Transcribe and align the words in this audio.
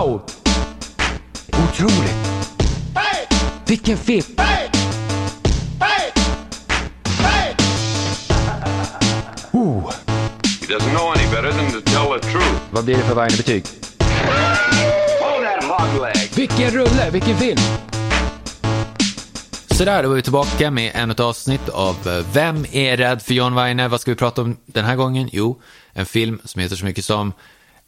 Wow! 0.00 0.22
Otroligt. 1.48 2.14
Vilken 3.66 3.96
film. 3.96 4.24
Oh, 9.52 9.92
He 10.60 10.66
doesn't 10.66 10.92
know 10.94 11.12
any 11.12 11.30
better 11.30 11.52
than 11.52 11.70
to 11.72 11.80
tell 11.80 12.18
the 12.18 12.30
truth. 12.30 12.60
vad 12.70 12.84
blir 12.84 12.96
det 12.96 13.02
för 13.02 13.14
that 13.14 13.32
hog 15.64 16.02
leg. 16.02 16.30
Vilken 16.36 16.70
rulle, 16.70 17.10
vilken 17.10 17.36
film. 17.36 17.58
Så 19.70 19.84
där, 19.84 20.02
då 20.02 20.08
var 20.08 20.16
vi 20.16 20.22
tillbaka 20.22 20.70
med 20.70 20.92
ännu 20.94 21.12
ett 21.12 21.20
avsnitt 21.20 21.68
av 21.68 22.08
eh, 22.08 22.24
Vem 22.32 22.66
är 22.72 22.96
rädd 22.96 23.22
för 23.22 23.34
John 23.34 23.54
Weiner? 23.54 23.88
Vad 23.88 24.00
ska 24.00 24.10
vi 24.10 24.16
prata 24.16 24.42
om 24.42 24.56
den 24.66 24.84
här 24.84 24.96
gången? 24.96 25.28
Jo, 25.32 25.60
en 25.92 26.06
film 26.06 26.40
som 26.44 26.60
heter 26.60 26.76
så 26.76 26.84
mycket 26.84 27.04
som 27.04 27.32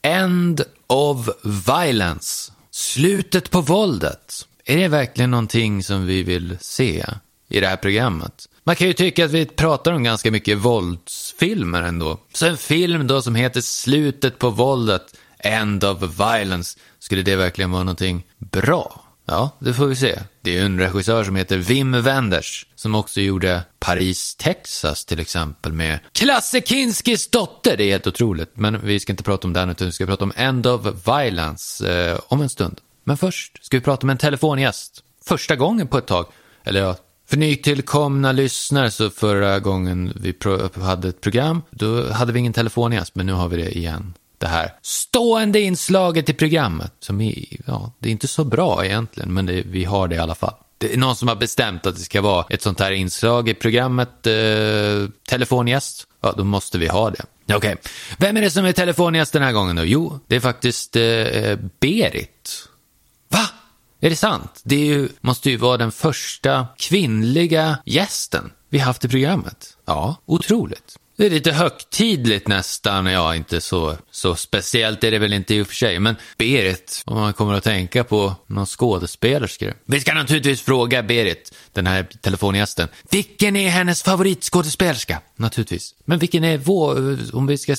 End 0.03 0.63
of 0.93 1.29
Violence. 1.43 2.53
Slutet 2.71 3.51
på 3.51 3.61
våldet. 3.61 4.47
Är 4.65 4.77
det 4.77 4.89
verkligen 4.89 5.31
någonting 5.31 5.83
som 5.83 6.07
vi 6.07 6.23
vill 6.23 6.59
se 6.61 7.05
i 7.49 7.61
det 7.61 7.67
här 7.67 7.77
programmet? 7.77 8.49
Man 8.65 8.77
kan 8.77 8.87
ju 8.87 8.93
tycka 8.93 9.25
att 9.25 9.31
vi 9.31 9.47
pratar 9.47 9.93
om 9.93 10.03
ganska 10.03 10.31
mycket 10.31 10.59
våldsfilmer 10.59 11.83
ändå. 11.83 12.19
Så 12.33 12.47
en 12.47 12.57
film 12.57 13.07
då 13.07 13.23
som 13.23 13.35
heter 13.35 13.61
Slutet 13.61 14.39
på 14.39 14.51
våldet, 14.51 15.03
End 15.39 15.85
of 15.85 16.03
Violence, 16.03 16.79
skulle 16.99 17.23
det 17.23 17.37
verkligen 17.37 17.71
vara 17.71 17.85
någonting 17.85 18.25
bra? 18.39 19.02
Ja, 19.27 19.51
det 19.59 19.75
får 19.75 19.87
vi 19.87 19.97
se. 19.97 20.19
Det 20.41 20.59
är 20.59 20.65
en 20.65 20.79
regissör 20.79 21.25
som 21.25 21.37
heter 21.37 21.57
Wim 21.57 22.03
Wenders 22.03 22.67
som 22.75 22.95
också 22.95 23.21
gjorde 23.21 23.63
Paris, 23.79 24.37
Texas 24.37 25.05
till 25.05 25.21
exempel 25.21 25.73
med 25.73 25.99
Klasse 26.13 26.61
Kinskis 26.61 27.31
dotter. 27.31 27.77
Det 27.77 27.85
är 27.85 27.91
helt 27.91 28.07
otroligt. 28.07 28.51
Men 28.55 28.87
vi 28.87 29.01
ska 29.01 29.13
inte 29.13 29.23
prata 29.23 29.47
om 29.47 29.53
den 29.53 29.71
utan 29.71 29.87
vi 29.87 29.93
ska 29.93 30.07
prata 30.07 30.25
om 30.25 30.33
End 30.37 30.67
of 30.67 31.07
Violence 31.07 31.93
eh, 31.93 32.19
om 32.29 32.41
en 32.41 32.49
stund. 32.49 32.81
Men 33.05 33.17
först 33.17 33.65
ska 33.65 33.77
vi 33.77 33.81
prata 33.81 34.07
med 34.07 34.15
en 34.15 34.19
telefongäst. 34.19 35.03
Första 35.25 35.57
gången 35.57 35.89
på 35.89 35.99
ett 35.99 36.07
tag. 36.07 36.27
Eller 36.65 36.81
ja, 36.81 36.97
för 37.29 37.37
nytillkomna 37.37 38.33
lyssnare 38.33 38.91
så 38.91 39.11
förra 39.11 39.61
gången 39.61 40.13
vi 40.21 40.35
hade 40.83 41.09
ett 41.09 41.21
program, 41.21 41.63
då 41.71 42.13
hade 42.13 42.33
vi 42.33 42.39
ingen 42.39 42.53
telefongäst, 42.53 43.15
men 43.15 43.27
nu 43.27 43.33
har 43.33 43.49
vi 43.49 43.57
det 43.57 43.79
igen. 43.79 44.15
Det 44.43 44.49
här 44.49 44.75
stående 44.83 45.61
inslaget 45.61 46.29
i 46.29 46.33
programmet, 46.33 46.93
som 47.01 47.21
är, 47.21 47.45
ja, 47.67 47.93
det 47.99 48.09
är 48.09 48.13
inte 48.13 48.29
så 48.29 48.45
bra 48.45 48.85
egentligen, 48.85 49.35
men 49.35 49.47
det, 49.47 49.63
vi 49.67 49.85
har 49.85 50.09
det 50.09 50.15
i 50.15 50.19
alla 50.19 50.35
fall. 50.35 50.55
Det 50.79 50.95
är 50.95 50.99
någon 50.99 51.17
som 51.17 51.29
har 51.29 51.37
bestämt 51.37 51.87
att 51.87 51.97
det 51.97 52.01
ska 52.01 52.21
vara 52.21 52.47
ett 52.51 52.63
sånt 52.63 52.81
här 52.81 52.93
inslag 52.93 53.49
i 53.49 53.55
programmet, 53.55 54.27
eh, 54.27 55.09
telefongäst. 55.29 56.07
Ja, 56.21 56.35
då 56.37 56.45
måste 56.45 56.79
vi 56.79 56.89
ha 56.89 57.11
det. 57.11 57.55
Okej, 57.55 57.77
vem 58.19 58.37
är 58.37 58.41
det 58.41 58.51
som 58.51 58.65
är 58.65 58.73
telefongäst 58.73 59.33
den 59.33 59.43
här 59.43 59.53
gången 59.53 59.77
då? 59.77 59.85
Jo, 59.85 60.21
det 60.27 60.37
är 60.37 60.41
faktiskt 60.41 60.97
eh, 60.97 61.59
Berit. 61.81 62.69
Va? 63.29 63.49
Är 64.01 64.11
det 64.11 64.17
sant? 64.17 64.61
Det 64.65 64.75
är 64.75 64.85
ju, 64.85 65.09
måste 65.21 65.51
ju 65.51 65.57
vara 65.57 65.77
den 65.77 65.93
första 65.93 66.67
kvinnliga 66.77 67.79
gästen 67.85 68.53
vi 68.69 68.79
haft 68.79 69.05
i 69.05 69.09
programmet. 69.09 69.77
Ja, 69.85 70.17
otroligt. 70.27 70.99
Det 71.17 71.27
är 71.27 71.31
lite 71.31 71.53
högtidligt 71.53 72.49
nästan, 72.49 73.07
ja 73.07 73.35
inte 73.35 73.61
så, 73.61 73.97
så 74.11 74.35
speciellt 74.35 75.05
är 75.05 75.11
det 75.11 75.19
väl 75.19 75.33
inte 75.33 75.55
i 75.55 75.63
och 75.63 75.67
för 75.67 75.75
sig, 75.75 75.99
men 75.99 76.17
Berit, 76.39 77.03
om 77.07 77.21
man 77.21 77.33
kommer 77.33 77.55
att 77.55 77.65
tänka 77.65 78.05
på 78.05 78.35
någon 78.47 78.67
skådespelerska. 78.67 79.75
Vi 79.85 80.01
ska 80.01 80.15
naturligtvis 80.15 80.63
fråga 80.63 81.03
Berit, 81.03 81.55
den 81.73 81.87
här 81.87 82.03
telefongästen, 82.03 82.89
vilken 83.11 83.57
är 83.57 83.69
hennes 83.69 84.03
favoritskådespelerska? 84.03 85.21
Naturligtvis. 85.37 85.95
Men 86.05 86.19
vilken 86.19 86.45
är 86.45 86.59
vår, 86.59 87.19
om 87.33 87.47
vi 87.47 87.59
ska 87.59 87.77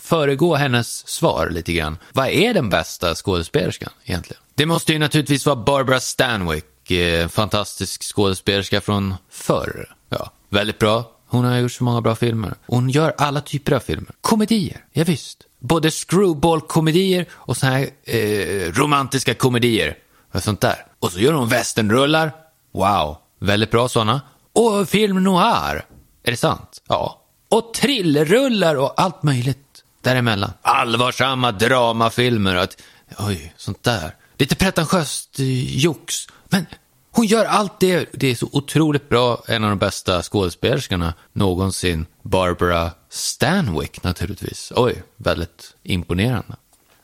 föregå 0.00 0.54
hennes 0.54 1.08
svar 1.08 1.50
lite 1.50 1.72
grann. 1.72 1.98
Vad 2.12 2.28
är 2.28 2.54
den 2.54 2.70
bästa 2.70 3.14
skådespelerskan 3.14 3.90
egentligen? 4.04 4.42
Det 4.54 4.66
måste 4.66 4.92
ju 4.92 4.98
naturligtvis 4.98 5.46
vara 5.46 5.56
Barbara 5.56 6.00
Stanwyck, 6.00 6.90
eh, 6.90 7.28
fantastisk 7.28 8.14
skådespelerska 8.14 8.80
från 8.80 9.14
förr. 9.30 9.94
Ja, 10.08 10.32
väldigt 10.48 10.78
bra. 10.78 11.13
Hon 11.26 11.44
har 11.44 11.58
gjort 11.58 11.72
så 11.72 11.84
många 11.84 12.00
bra 12.00 12.14
filmer. 12.14 12.54
Hon 12.66 12.90
gör 12.90 13.14
alla 13.18 13.40
typer 13.40 13.72
av 13.72 13.80
filmer. 13.80 14.14
Komedier, 14.20 14.84
ja, 14.92 15.04
visst. 15.04 15.38
Både 15.58 15.90
screwball-komedier 15.90 17.26
och 17.32 17.56
så 17.56 17.66
här 17.66 17.88
eh, 18.04 18.72
romantiska 18.72 19.34
komedier. 19.34 19.96
Och 20.32 20.42
sånt 20.42 20.60
där. 20.60 20.86
Och 20.98 21.12
så 21.12 21.20
gör 21.20 21.32
hon 21.32 21.48
västernrullar. 21.48 22.32
Wow, 22.72 23.16
väldigt 23.40 23.70
bra 23.70 23.88
sådana. 23.88 24.20
Och 24.52 24.88
film 24.88 25.22
noir. 25.24 25.84
Är 26.22 26.30
det 26.30 26.36
sant? 26.36 26.82
Ja. 26.88 27.20
Och 27.48 27.74
trillrullar 27.74 28.74
och 28.74 29.00
allt 29.00 29.22
möjligt 29.22 29.84
däremellan. 30.02 30.50
Allvarsamma 30.62 31.52
dramafilmer 31.52 32.56
att, 32.56 32.82
oj, 33.18 33.54
sånt 33.56 33.82
där. 33.82 34.14
Lite 34.38 34.56
pretentiöst 34.56 35.38
eh, 35.38 35.76
jox. 35.76 36.26
Men 36.48 36.66
hon 37.16 37.26
gör 37.26 37.44
allt 37.44 37.80
det. 37.80 38.08
Det 38.12 38.30
är 38.30 38.34
så 38.34 38.48
otroligt 38.52 39.08
bra. 39.08 39.42
En 39.48 39.64
av 39.64 39.70
de 39.70 39.78
bästa 39.78 40.22
skådespelerskorna 40.22 41.14
någonsin. 41.32 42.06
Barbara 42.22 42.90
Stanwyck 43.08 44.02
naturligtvis. 44.02 44.72
Oj, 44.76 45.02
väldigt 45.16 45.76
imponerande. 45.82 46.56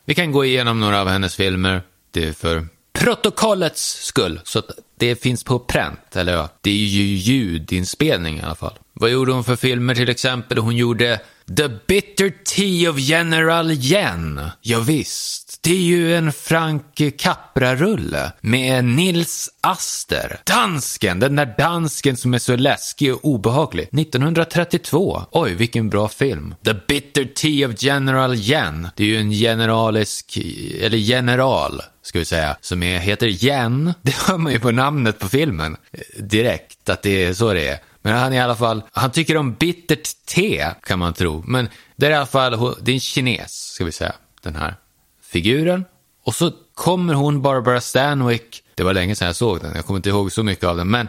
Vi 0.05 0.15
kan 0.15 0.33
gå 0.33 0.45
igenom 0.45 0.81
några 0.81 1.01
av 1.01 1.09
hennes 1.09 1.37
filmer. 1.37 1.83
Det 2.11 2.29
är 2.29 2.33
för 2.33 2.67
protokollets 2.93 4.05
skull. 4.05 4.41
Så 4.45 4.59
att 4.59 4.71
det 4.99 5.23
finns 5.23 5.45
på 5.45 5.59
pränt. 5.59 6.17
Eller 6.17 6.33
ja, 6.33 6.49
det 6.61 6.71
är 6.71 6.75
ju 6.75 7.03
ljudinspelning 7.03 8.39
i 8.39 8.43
alla 8.43 8.55
fall. 8.55 8.79
Vad 8.93 9.11
gjorde 9.11 9.33
hon 9.33 9.45
för 9.45 9.57
filmer 9.57 9.95
till 9.95 10.09
exempel? 10.09 10.59
Hon 10.59 10.77
gjorde 10.77 11.21
The 11.57 11.69
Bitter 11.87 12.33
Tea 12.45 12.91
of 12.91 12.99
General 12.99 13.71
Yen. 13.71 14.41
Ja, 14.61 14.81
visst. 14.81 15.59
Det 15.63 15.71
är 15.71 15.83
ju 15.83 16.17
en 16.17 16.33
Frank 16.33 17.01
Capra-rulle 17.19 18.33
med 18.41 18.85
Nils 18.85 19.49
Aster. 19.61 20.41
Dansken, 20.45 21.21
den 21.21 21.37
där 21.37 21.55
dansken 21.59 22.17
som 22.17 22.35
är 22.35 22.39
så 22.39 22.57
läskig 22.57 23.15
och 23.15 23.25
obehaglig. 23.25 23.89
1932. 24.01 25.23
Oj, 25.31 25.55
vilken 25.55 25.91
bra 25.91 26.09
film. 26.09 26.55
The 26.65 26.75
Bitter 26.89 27.25
Tea 27.25 27.69
of 27.69 27.83
General 27.83 28.35
Yen. 28.35 28.89
Det 28.97 29.03
är 29.03 29.09
ju 29.09 29.17
en 29.17 29.31
generalisk, 29.31 30.39
eller 30.81 30.99
general, 30.99 31.83
ska 32.03 32.19
vi 32.19 32.25
säga, 32.25 32.57
som 32.61 32.83
är, 32.83 32.99
heter 32.99 33.45
Yen. 33.45 33.95
Det 34.03 34.15
hör 34.15 34.39
man 34.39 34.53
ju 34.53 34.61
på 34.61 34.71
namnet 34.71 35.19
på 35.19 35.29
filmen 35.29 35.77
direkt, 36.19 36.89
att 36.89 37.03
det 37.03 37.25
är 37.25 37.35
så 37.35 37.53
det 37.53 37.69
är. 37.69 37.79
Men 38.03 38.19
han 38.19 38.33
är 38.33 38.37
i 38.37 38.41
alla 38.41 38.57
fall, 38.57 38.83
han 38.93 39.11
tycker 39.11 39.37
om 39.37 39.55
bittert 39.55 40.09
te, 40.27 40.71
kan 40.83 40.99
man 40.99 41.15
tro. 41.15 41.45
Men 41.47 41.69
det 41.97 42.07
är 42.07 42.11
i 42.11 42.15
alla 42.15 42.27
fall, 42.27 42.75
det 42.81 42.93
är 42.93 42.95
en 42.95 43.01
kines, 43.01 43.73
ska 43.75 43.85
vi 43.85 43.93
säga, 43.93 44.13
den 44.43 44.57
här 44.57 44.75
figuren. 45.23 45.85
Och 46.25 46.35
så 46.35 46.53
kommer 46.75 47.15
hon, 47.15 47.43
Barbara 47.43 47.81
Stanwyck, 47.81 48.63
det 48.75 48.83
var 48.83 48.95
länge 48.95 49.15
sedan 49.15 49.27
jag 49.27 49.37
såg 49.37 49.61
den, 49.61 49.73
jag 49.75 49.87
kommer 49.87 49.99
inte 49.99 50.09
ihåg 50.09 50.33
så 50.33 50.43
mycket 50.43 50.65
av 50.65 50.77
den, 50.77 50.89
men 50.89 51.09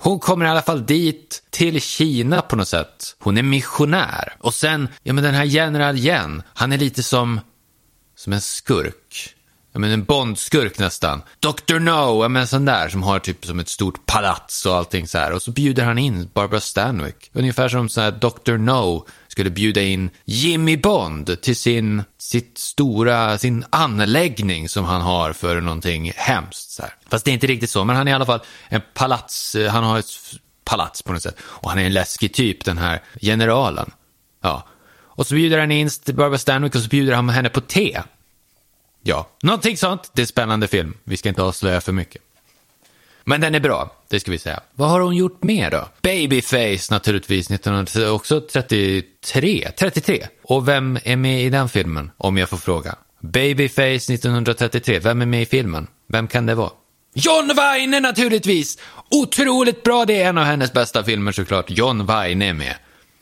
hon 0.00 0.18
kommer 0.18 0.46
i 0.46 0.48
alla 0.48 0.62
fall 0.62 0.86
dit 0.86 1.42
till 1.50 1.80
Kina 1.80 2.42
på 2.42 2.56
något 2.56 2.68
sätt. 2.68 3.16
Hon 3.18 3.38
är 3.38 3.42
missionär. 3.42 4.36
Och 4.38 4.54
sen, 4.54 4.88
ja 5.02 5.12
men 5.12 5.24
den 5.24 5.34
här 5.34 5.44
General 5.44 5.96
Yen, 5.96 6.42
han 6.54 6.72
är 6.72 6.78
lite 6.78 7.02
som, 7.02 7.40
som 8.16 8.32
en 8.32 8.40
skurk. 8.40 9.07
Ja 9.78 9.80
men 9.80 9.90
en 9.90 10.04
Bond-skurk 10.04 10.78
nästan. 10.78 11.22
Dr. 11.40 11.78
No, 11.78 12.22
ja 12.22 12.28
men 12.28 12.42
en 12.42 12.48
sån 12.48 12.64
där 12.64 12.88
som 12.88 13.02
har 13.02 13.18
typ 13.18 13.46
som 13.46 13.58
ett 13.58 13.68
stort 13.68 14.06
palats 14.06 14.66
och 14.66 14.74
allting 14.76 15.08
så 15.08 15.18
här. 15.18 15.32
Och 15.32 15.42
så 15.42 15.50
bjuder 15.50 15.84
han 15.84 15.98
in 15.98 16.30
Barbara 16.34 16.60
Stanwyck. 16.60 17.30
Ungefär 17.32 17.68
som 17.68 17.88
så 17.88 18.00
här 18.00 18.10
Dr. 18.10 18.56
No 18.56 19.06
skulle 19.28 19.50
bjuda 19.50 19.82
in 19.82 20.10
Jimmy 20.24 20.76
Bond 20.76 21.40
till 21.40 21.56
sin, 21.56 22.02
sitt 22.18 22.58
stora, 22.58 23.38
sin 23.38 23.64
anläggning 23.70 24.68
som 24.68 24.84
han 24.84 25.00
har 25.00 25.32
för 25.32 25.60
någonting 25.60 26.12
hemskt. 26.16 26.70
Så 26.70 26.82
här. 26.82 26.94
Fast 27.10 27.24
det 27.24 27.30
är 27.30 27.32
inte 27.32 27.46
riktigt 27.46 27.70
så, 27.70 27.84
men 27.84 27.96
han 27.96 28.08
är 28.08 28.12
i 28.12 28.14
alla 28.14 28.26
fall 28.26 28.40
en 28.68 28.82
palats, 28.94 29.56
han 29.70 29.84
har 29.84 29.98
ett 29.98 30.10
palats 30.64 31.02
på 31.02 31.12
något 31.12 31.22
sätt. 31.22 31.36
Och 31.40 31.70
han 31.70 31.78
är 31.78 31.86
en 31.86 31.92
läskig 31.92 32.34
typ, 32.34 32.64
den 32.64 32.78
här 32.78 33.02
generalen. 33.20 33.90
Ja. 34.42 34.66
Och 35.00 35.26
så 35.26 35.34
bjuder 35.34 35.58
han 35.58 35.70
in 35.72 35.90
Barbara 36.06 36.38
Stanwyck 36.38 36.74
och 36.74 36.82
så 36.82 36.88
bjuder 36.88 37.14
han 37.14 37.28
henne 37.28 37.48
på 37.48 37.60
te. 37.60 38.02
Ja, 39.02 39.28
någonting 39.42 39.76
sånt. 39.76 40.10
Det 40.12 40.20
är 40.20 40.24
en 40.24 40.26
spännande 40.26 40.68
film. 40.68 40.94
Vi 41.04 41.16
ska 41.16 41.28
inte 41.28 41.42
avslöja 41.42 41.80
för 41.80 41.92
mycket. 41.92 42.22
Men 43.24 43.40
den 43.40 43.54
är 43.54 43.60
bra, 43.60 43.90
det 44.08 44.20
ska 44.20 44.30
vi 44.30 44.38
säga. 44.38 44.60
Vad 44.74 44.90
har 44.90 45.00
hon 45.00 45.16
gjort 45.16 45.42
mer 45.42 45.70
då? 45.70 45.88
Babyface 46.02 46.94
naturligtvis, 46.94 47.50
1900, 47.50 48.12
också 48.12 48.40
33. 48.40 49.70
33. 49.78 50.26
Och 50.42 50.68
vem 50.68 50.98
är 51.04 51.16
med 51.16 51.42
i 51.42 51.50
den 51.50 51.68
filmen, 51.68 52.10
om 52.16 52.36
jag 52.38 52.48
får 52.48 52.56
fråga? 52.56 52.94
Babyface 53.20 54.12
1933, 54.12 54.98
vem 54.98 55.22
är 55.22 55.26
med 55.26 55.42
i 55.42 55.46
filmen? 55.46 55.86
Vem 56.08 56.28
kan 56.28 56.46
det 56.46 56.54
vara? 56.54 56.70
John 57.14 57.52
Weine 57.56 58.00
naturligtvis! 58.00 58.78
Otroligt 59.10 59.82
bra, 59.82 60.04
det 60.04 60.22
är 60.22 60.28
en 60.28 60.38
av 60.38 60.44
hennes 60.44 60.72
bästa 60.72 61.04
filmer 61.04 61.32
såklart. 61.32 61.70
John 61.70 62.06
Weine 62.06 62.48
är 62.48 62.54
med. 62.54 62.74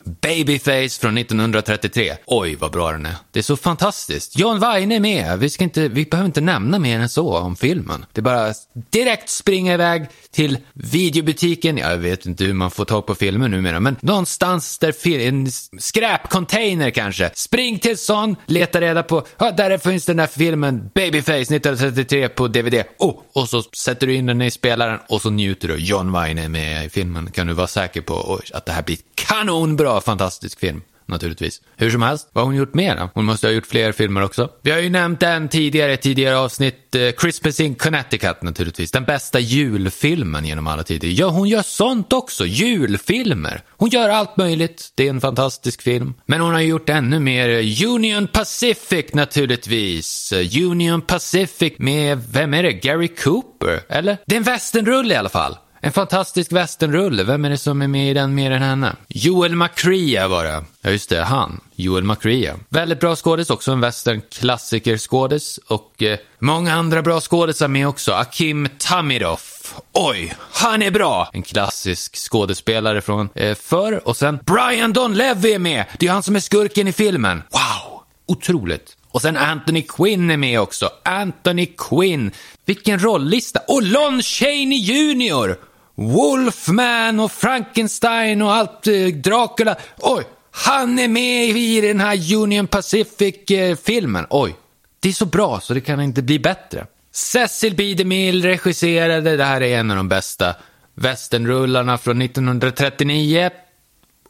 Babyface 0.07 1.01
från 1.01 1.19
1933. 1.19 2.17
Oj, 2.27 2.57
vad 2.57 2.73
bra 2.73 2.93
den 2.93 3.07
är. 3.07 3.15
Det 3.31 3.39
är 3.39 3.43
så 3.43 3.57
fantastiskt. 3.57 4.39
John 4.39 4.61
Weine 4.61 4.95
är 4.95 5.01
med. 5.01 5.39
Vi, 5.39 5.51
ska 5.51 5.65
inte, 5.65 5.89
vi 5.89 6.05
behöver 6.05 6.27
inte 6.27 6.41
nämna 6.41 6.79
mer 6.79 7.01
än 7.01 7.09
så 7.09 7.39
om 7.39 7.57
filmen. 7.57 8.07
Det 8.13 8.21
är 8.21 8.23
bara 8.23 8.55
direkt 8.91 9.29
springa 9.29 9.75
iväg 9.75 10.07
till 10.31 10.59
videobutiken. 10.73 11.79
Jag 11.79 11.97
vet 11.97 12.27
inte 12.27 12.45
hur 12.45 12.55
man 12.55 12.71
får 12.71 12.85
tag 12.85 13.07
på 13.07 13.15
filmer 13.15 13.49
numera, 13.49 13.81
men 13.81 13.97
någonstans 14.01 14.79
där 14.79 15.09
en 15.09 15.51
skräpcontainer 15.79 16.91
kanske. 16.91 17.31
Spring 17.35 17.79
till 17.79 17.99
sån, 17.99 18.37
leta 18.47 18.81
reda 18.81 19.03
på, 19.03 19.27
ja, 19.39 19.51
där 19.51 19.79
finns 19.79 20.07
den 20.07 20.17
där 20.17 20.27
filmen 20.27 20.91
Babyface 20.95 21.55
1933 21.55 22.29
på 22.29 22.49
DVD. 22.49 22.83
Oh, 22.99 23.15
och 23.33 23.49
så 23.49 23.63
sätter 23.63 24.07
du 24.07 24.15
in 24.15 24.27
den 24.27 24.43
i 24.43 24.51
spelaren 24.51 24.99
och 25.09 25.23
så 25.23 25.31
njuter 25.31 25.69
du. 25.69 25.77
John 25.77 26.13
Weine 26.13 26.45
är 26.45 26.49
med 26.49 26.87
i 26.87 26.89
filmen, 26.89 27.31
kan 27.31 27.47
du 27.47 27.53
vara 27.53 27.67
säker 27.67 28.01
på 28.01 28.41
att 28.55 28.67
det 28.67 28.73
här 28.73 28.83
blir 28.83 28.99
kanonbra, 29.15 29.96
fantastisk 30.01 30.61
film. 30.61 30.83
Naturligtvis. 31.09 31.61
Hur 31.77 31.91
som 31.91 32.03
helst, 32.03 32.29
vad 32.33 32.45
har 32.45 32.47
hon 32.47 32.57
gjort 32.57 32.75
mer 32.75 32.97
då? 32.97 33.11
Hon 33.15 33.25
måste 33.25 33.47
ha 33.47 33.53
gjort 33.53 33.67
fler 33.67 33.93
filmer 33.93 34.23
också. 34.23 34.51
Vi 34.63 34.71
har 34.71 34.79
ju 34.79 34.91
nämnt 34.91 35.23
en 35.23 35.49
tidigare, 35.49 35.97
tidigare 35.97 36.37
avsnitt, 36.39 36.95
eh, 36.95 37.11
Christmas 37.21 37.61
in 37.61 37.75
Connecticut 37.75 38.43
naturligtvis. 38.43 38.91
Den 38.91 39.05
bästa 39.05 39.41
julfilmen 39.41 40.45
genom 40.45 40.67
alla 40.67 40.83
tider. 40.83 41.09
Ja, 41.09 41.29
hon 41.29 41.49
gör 41.49 41.63
sånt 41.63 42.13
också, 42.13 42.47
julfilmer. 42.47 43.63
Hon 43.71 43.89
gör 43.89 44.09
allt 44.09 44.37
möjligt, 44.37 44.93
det 44.95 45.07
är 45.07 45.11
en 45.11 45.21
fantastisk 45.21 45.83
film. 45.83 46.15
Men 46.27 46.41
hon 46.41 46.53
har 46.53 46.61
gjort 46.61 46.89
ännu 46.89 47.19
mer, 47.19 47.49
Union 47.87 48.27
Pacific 48.27 49.07
naturligtvis. 49.15 50.33
Union 50.57 51.03
Pacific 51.03 51.73
med, 51.79 52.23
vem 52.33 52.55
är 52.55 52.63
det, 52.63 52.73
Gary 52.73 53.09
Cooper? 53.09 53.81
Eller? 53.89 54.19
Det 54.27 54.35
är 54.35 54.39
en 54.39 54.43
västernrulle 54.43 55.15
i 55.15 55.17
alla 55.17 55.29
fall. 55.29 55.57
En 55.81 55.93
fantastisk 55.93 56.53
westernrulle. 56.53 57.25
Vem 57.25 57.45
är 57.45 57.51
det 57.51 57.59
som 57.59 57.83
är 57.83 57.89
med 57.89 58.11
i 58.11 58.15
den 58.15 58.35
mer 58.35 58.51
än 58.51 58.63
henne? 58.63 58.97
Joel 59.09 59.57
McCrea 59.57 60.29
var 60.29 60.45
det. 60.45 60.65
Ja, 60.81 60.91
just 60.91 61.09
det. 61.09 61.23
Han. 61.23 61.61
Joel 61.75 62.05
McCrea. 62.05 62.55
Väldigt 62.69 63.01
bra 63.01 63.17
skådis, 63.17 63.51
också 63.51 63.73
en 63.73 63.81
western-klassikerskådis. 63.81 65.59
Och 65.67 66.03
eh, 66.03 66.19
många 66.39 66.75
andra 66.75 67.03
bra 67.03 67.21
skådisar 67.21 67.69
med 67.69 67.89
också. 67.89 68.13
Akim 68.13 68.69
Tamiroff. 68.79 69.75
Oj, 69.93 70.37
han 70.53 70.83
är 70.83 70.91
bra! 70.91 71.31
En 71.33 71.43
klassisk 71.43 72.17
skådespelare 72.17 73.01
från 73.01 73.29
eh, 73.35 73.55
förr. 73.55 74.09
Och 74.09 74.17
sen 74.17 74.39
Brian 74.47 74.93
Don 74.93 75.15
Levy 75.15 75.53
är 75.53 75.59
med! 75.59 75.85
Det 75.99 76.07
är 76.07 76.11
han 76.11 76.23
som 76.23 76.37
är 76.37 76.41
skurken 76.41 76.89
i 76.89 76.93
filmen. 76.93 77.43
Wow! 77.51 78.03
Otroligt. 78.27 78.97
Och 79.17 79.23
sen 79.23 79.37
Anthony 79.37 79.83
Quinn 79.83 80.31
är 80.31 80.37
med 80.37 80.61
också. 80.61 80.91
Anthony 81.03 81.67
Quinn. 81.67 82.31
Vilken 82.65 82.99
rolllista. 82.99 83.61
Och 83.69 83.83
Lon 83.83 84.23
Chaney 84.23 84.79
Jr. 84.79 85.57
Wolfman 85.95 87.21
och 87.21 87.33
Frankenstein 87.33 88.43
och 88.43 88.53
allt. 88.53 88.87
Eh, 88.87 89.07
Dracula. 89.07 89.77
Oj, 89.99 90.25
han 90.51 90.99
är 90.99 91.09
med 91.09 91.49
i 91.49 91.81
den 91.81 92.01
här 92.01 92.35
Union 92.35 92.67
Pacific-filmen. 92.67 94.27
Oj, 94.31 94.57
det 95.01 95.09
är 95.09 95.13
så 95.13 95.27
bra 95.27 95.61
så 95.61 95.75
det 95.75 95.81
kan 95.81 96.01
inte 96.01 96.23
bli 96.23 96.39
bättre. 96.39 96.87
Cecil 97.13 97.75
B. 97.77 97.95
DeMille 97.95 98.49
regisserade. 98.49 99.37
Det 99.37 99.45
här 99.45 99.61
är 99.61 99.79
en 99.79 99.91
av 99.91 99.97
de 99.97 100.09
bästa 100.09 100.55
westernrullarna 100.95 101.99
från 101.99 102.23
1939. 102.23 103.51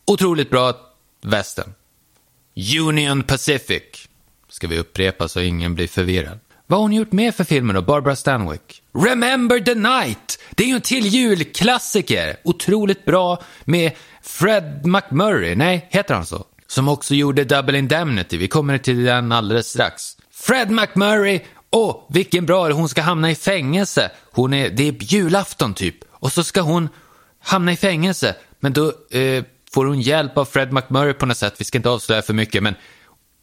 Otroligt 0.07 0.51
bra 0.51 0.75
västern. 1.23 1.75
Union 2.81 3.23
Pacific. 3.23 4.06
Ska 4.57 4.67
vi 4.67 4.79
upprepa 4.79 5.29
så 5.29 5.41
ingen 5.41 5.75
blir 5.75 5.89
förvirrad. 5.89 6.39
Vad 6.67 6.79
har 6.79 6.83
hon 6.83 6.93
gjort 6.93 7.13
mer 7.13 7.33
för 7.33 7.45
filmer 7.45 7.75
då? 7.75 7.83
Barbara 7.83 8.17
Stanwyck. 8.17 8.83
Remember 8.95 9.61
the 9.61 9.75
Night! 9.75 10.39
Det 10.51 10.65
är 10.65 10.69
ju 10.69 10.75
en 10.75 10.81
till 10.81 11.07
julklassiker. 11.07 12.37
Otroligt 12.45 13.05
bra 13.05 13.43
med 13.65 13.93
Fred 14.23 14.87
McMurray. 14.87 15.55
Nej, 15.55 15.89
heter 15.91 16.15
han 16.15 16.27
så? 16.27 16.45
Som 16.67 16.89
också 16.89 17.15
gjorde 17.15 17.45
Double 17.45 17.79
Indemnity. 17.79 18.37
Vi 18.37 18.49
kommer 18.49 18.79
till 18.79 19.05
den 19.05 19.33
alldeles 19.33 19.67
strax. 19.67 20.17
Fred 20.31 20.71
McMurray. 20.71 21.41
Åh, 21.71 21.91
oh, 21.91 22.05
vilken 22.09 22.47
bra 22.47 22.73
Hon 22.73 22.89
ska 22.89 23.03
hamna 23.03 23.31
i 23.31 23.35
fängelse. 23.35 24.11
Hon 24.33 24.55
är, 24.55 24.71
det 24.71 24.89
är 24.89 24.95
julafton 25.01 25.75
typ. 25.75 25.97
Och 26.11 26.33
så 26.33 26.45
ska 26.45 26.61
hon 26.61 26.89
hamna 27.41 27.73
i 27.73 27.77
fängelse. 27.77 28.35
Men 28.61 28.73
då 28.73 28.93
eh, 29.11 29.45
får 29.71 29.85
hon 29.85 30.01
hjälp 30.01 30.39
av 30.39 30.45
Fred 30.45 30.73
McMurray 30.73 31.13
på 31.13 31.27
något 31.27 31.37
sätt. 31.37 31.55
Vi 31.59 31.65
ska 31.65 31.79
inte 31.79 31.91
avslöja 31.91 32.23
för 32.23 32.35
mycket, 32.35 32.63
men 32.63 32.75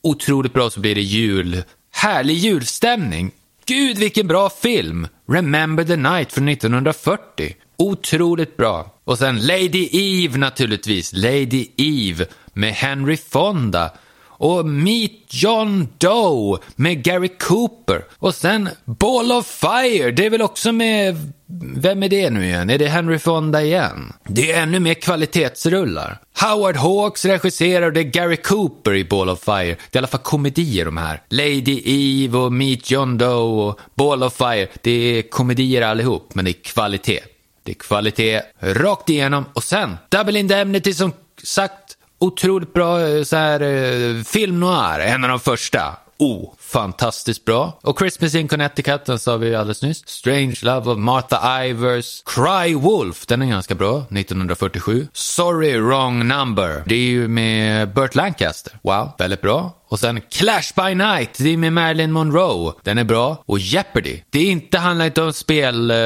otroligt 0.04 0.54
bra 0.54 0.70
så 0.70 0.80
blir 0.80 0.96
det 0.96 1.02
jul. 1.02 1.64
Härlig 1.92 2.36
julstämning. 2.36 3.32
Gud 3.66 3.98
vilken 3.98 4.28
bra 4.28 4.50
film! 4.50 5.08
Remember 5.28 5.84
the 5.84 5.96
Night 5.96 6.34
från 6.34 6.50
1940. 6.50 7.56
Otroligt 7.78 8.58
bra. 8.58 8.94
Och 9.04 9.18
sen 9.18 9.46
Lady 9.46 9.90
Eve 9.92 10.38
naturligtvis. 10.38 11.14
Lady 11.14 11.68
Eve 11.78 12.26
med 12.54 12.74
Henry 12.74 13.18
Fonda. 13.18 13.92
Och 14.44 14.66
Meet 14.66 15.12
John 15.30 15.88
Doe 15.98 16.60
med 16.76 17.04
Gary 17.04 17.28
Cooper. 17.28 18.06
Och 18.16 18.36
sen 18.36 18.70
Ball 18.86 19.32
of 19.32 19.48
Fire, 19.48 20.12
det 20.12 20.26
är 20.26 20.30
väl 20.30 20.42
också 20.42 20.72
med... 20.72 21.32
Vem 21.76 22.04
är 22.04 22.10
det 22.10 22.30
nu 22.30 22.46
igen? 22.46 22.70
Är 22.70 22.78
det 22.78 22.88
Henry 22.88 23.20
Fonda 23.20 23.62
igen? 23.62 24.14
Det 24.28 24.52
är 24.52 24.62
ännu 24.64 24.80
mer 24.80 24.94
kvalitetsrullar. 24.94 26.18
Howard 26.42 26.76
Hawks 26.76 27.26
regisserar 27.26 27.86
och 27.86 27.94
det 27.94 28.00
är 28.00 28.04
Gary 28.04 28.38
Cooper 28.38 28.94
i 28.94 29.04
Ball 29.04 29.30
of 29.30 29.44
Fire. 29.44 29.66
Det 29.66 29.72
är 29.92 29.96
i 29.96 29.98
alla 29.98 30.08
fall 30.08 30.20
komedier 30.20 30.86
de 30.86 30.98
här. 30.98 31.22
Lady 31.30 31.82
Eve 31.86 32.38
och 32.38 32.54
Meet 32.54 32.92
John 32.92 33.18
Doe 33.18 33.68
och 33.68 33.80
Ball 33.96 34.24
of 34.24 34.34
Fire. 34.34 34.68
Det 34.82 34.92
är 34.92 35.22
komedier 35.22 35.82
allihop, 35.82 36.36
men 36.36 36.46
det 36.46 36.52
är 36.52 36.64
kvalitet. 36.64 37.20
Det 37.64 37.72
är 37.72 37.76
kvalitet 37.76 38.42
rakt 38.60 39.10
igenom. 39.10 39.46
Och 39.54 39.64
sen 39.64 39.98
Double 40.10 40.40
Indemnity 40.40 40.94
som 40.94 41.12
sagt 41.44 41.98
otroligt 42.24 42.74
bra 42.74 43.08
eh, 43.08 43.24
så 43.24 43.36
här, 43.36 43.62
eh, 43.62 44.24
film 44.24 44.60
noir, 44.60 45.00
en 45.00 45.24
av 45.24 45.30
de 45.30 45.40
första. 45.40 45.98
Oh, 46.18 46.54
fantastiskt 46.60 47.46
bra. 47.46 47.80
Och 47.82 48.00
Christmas 48.00 48.36
in 48.36 48.48
Connecticut, 48.48 49.06
den 49.06 49.20
sa 49.20 49.38
vi 49.38 49.48
ju 49.48 49.56
alldeles 49.56 49.82
nyss. 49.82 50.08
Strange 50.08 50.56
Love 50.62 50.92
of 50.92 50.98
Martha 50.98 51.66
Ivers. 51.66 52.24
Cry 52.26 52.76
Wolf, 52.76 53.26
den 53.26 53.42
är 53.42 53.46
ganska 53.46 53.76
bra, 53.76 53.98
1947. 53.98 55.08
Sorry 55.14 55.80
Wrong 55.80 56.28
Number, 56.28 56.84
det 56.86 56.96
är 56.96 57.00
ju 57.00 57.28
med 57.28 57.94
Burt 57.94 58.16
Lancaster. 58.16 58.74
Wow, 58.82 59.12
väldigt 59.18 59.42
bra. 59.42 59.78
Och 59.88 60.00
sen 60.00 60.22
Clash 60.22 60.74
by 60.76 60.96
Night, 60.96 61.38
det 61.38 61.50
är 61.50 61.58
med 61.58 61.74
Marilyn 61.74 62.12
Monroe. 62.12 62.74
Den 62.84 62.98
är 62.98 63.04
bra. 63.04 63.44
Och 63.46 63.60
Jeopardy, 63.60 64.22
det 64.30 64.40
är 64.40 64.52
inte, 64.52 64.78
handlar 64.78 65.06
inte 65.06 65.22
om 65.22 65.34
spel 65.34 65.92
eh, 65.92 65.98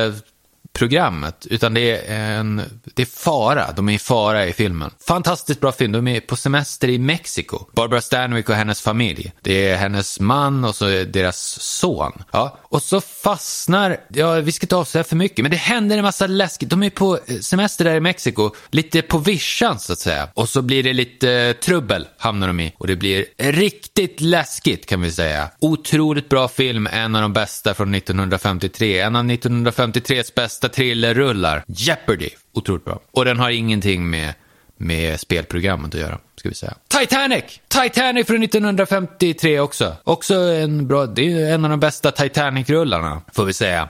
programmet, 0.78 1.48
utan 1.50 1.74
det 1.74 2.08
är 2.08 2.38
en 2.38 2.62
det 2.94 3.02
är 3.02 3.06
fara. 3.06 3.72
De 3.72 3.90
är 3.90 3.94
i 3.94 4.00
fara 4.00 4.46
i 4.46 4.54
filmen. 4.54 4.92
Fantastiskt 5.08 5.62
bra 5.62 5.72
film. 5.72 5.92
De 5.92 6.08
är 6.08 6.20
på 6.20 6.36
semester 6.36 6.88
i 6.88 6.98
Mexiko. 6.98 7.60
Barbara 7.76 8.02
Stanwyck 8.02 8.50
och 8.50 8.56
hennes 8.56 8.82
familj. 8.82 9.32
Det 9.42 9.70
är 9.70 9.78
hennes 9.78 10.20
man 10.20 10.66
och 10.66 10.76
så 10.76 10.86
är 10.86 11.06
deras 11.06 11.62
son. 11.62 12.12
Ja, 12.32 12.58
och 12.62 12.84
så 12.84 13.02
fastnar, 13.02 13.98
ja, 14.08 14.34
vi 14.34 14.52
ska 14.52 14.64
inte 14.64 14.76
avslöja 14.76 15.04
för 15.04 15.16
mycket, 15.16 15.44
men 15.44 15.52
det 15.52 15.58
händer 15.58 15.98
en 15.98 16.04
massa 16.04 16.28
läskigt. 16.28 16.70
De 16.70 16.84
är 16.84 16.90
på 16.90 17.20
eh, 17.28 17.38
semester 17.38 17.86
där 17.86 17.96
i 17.96 18.00
Mexiko, 18.00 18.52
lite 18.70 19.02
på 19.02 19.18
vischan 19.18 19.80
så 19.80 19.94
att 19.94 20.00
säga. 20.00 20.28
Och 20.34 20.50
så 20.50 20.62
blir 20.62 20.84
det 20.84 20.94
lite 20.94 21.32
eh, 21.32 21.54
trubbel, 21.54 22.08
hamnar 22.18 22.48
de 22.48 22.60
i. 22.60 22.74
Och 22.78 22.88
det 22.88 22.96
blir 22.96 23.26
riktigt 23.38 24.22
läskigt 24.22 24.86
kan 24.86 25.02
vi 25.02 25.12
säga. 25.12 25.50
Otroligt 25.60 26.30
bra 26.30 26.48
film, 26.48 26.88
en 26.92 27.16
av 27.16 27.22
de 27.22 27.34
bästa 27.34 27.74
från 27.74 27.96
1953. 27.96 29.00
En 29.00 29.16
av 29.16 29.24
1953s 29.24 30.32
bästa 30.36 30.67
thrillerrullar. 30.68 31.64
Jeopardy. 31.68 32.30
Otroligt 32.54 32.86
bra. 32.86 33.00
Och 33.12 33.26
den 33.26 33.40
har 33.40 33.50
ingenting 33.50 34.10
med, 34.10 34.34
med 34.78 35.20
spelprogrammet 35.20 35.96
att 35.96 36.02
göra, 36.02 36.20
ska 36.36 36.50
vi 36.50 36.56
säga. 36.56 36.74
Titanic! 36.88 37.44
Titanic 37.68 38.28
från 38.28 38.44
1953 38.44 39.60
också. 39.60 39.96
Också 40.04 40.36
en 40.36 40.88
bra, 40.88 41.06
det 41.06 41.32
är 41.32 41.54
en 41.54 41.66
av 41.66 41.72
de 41.72 41.80
bästa 41.80 42.12
Titanic-rullarna, 42.12 43.22
får 43.34 43.46
vi 43.46 43.54
säga. 43.54 43.90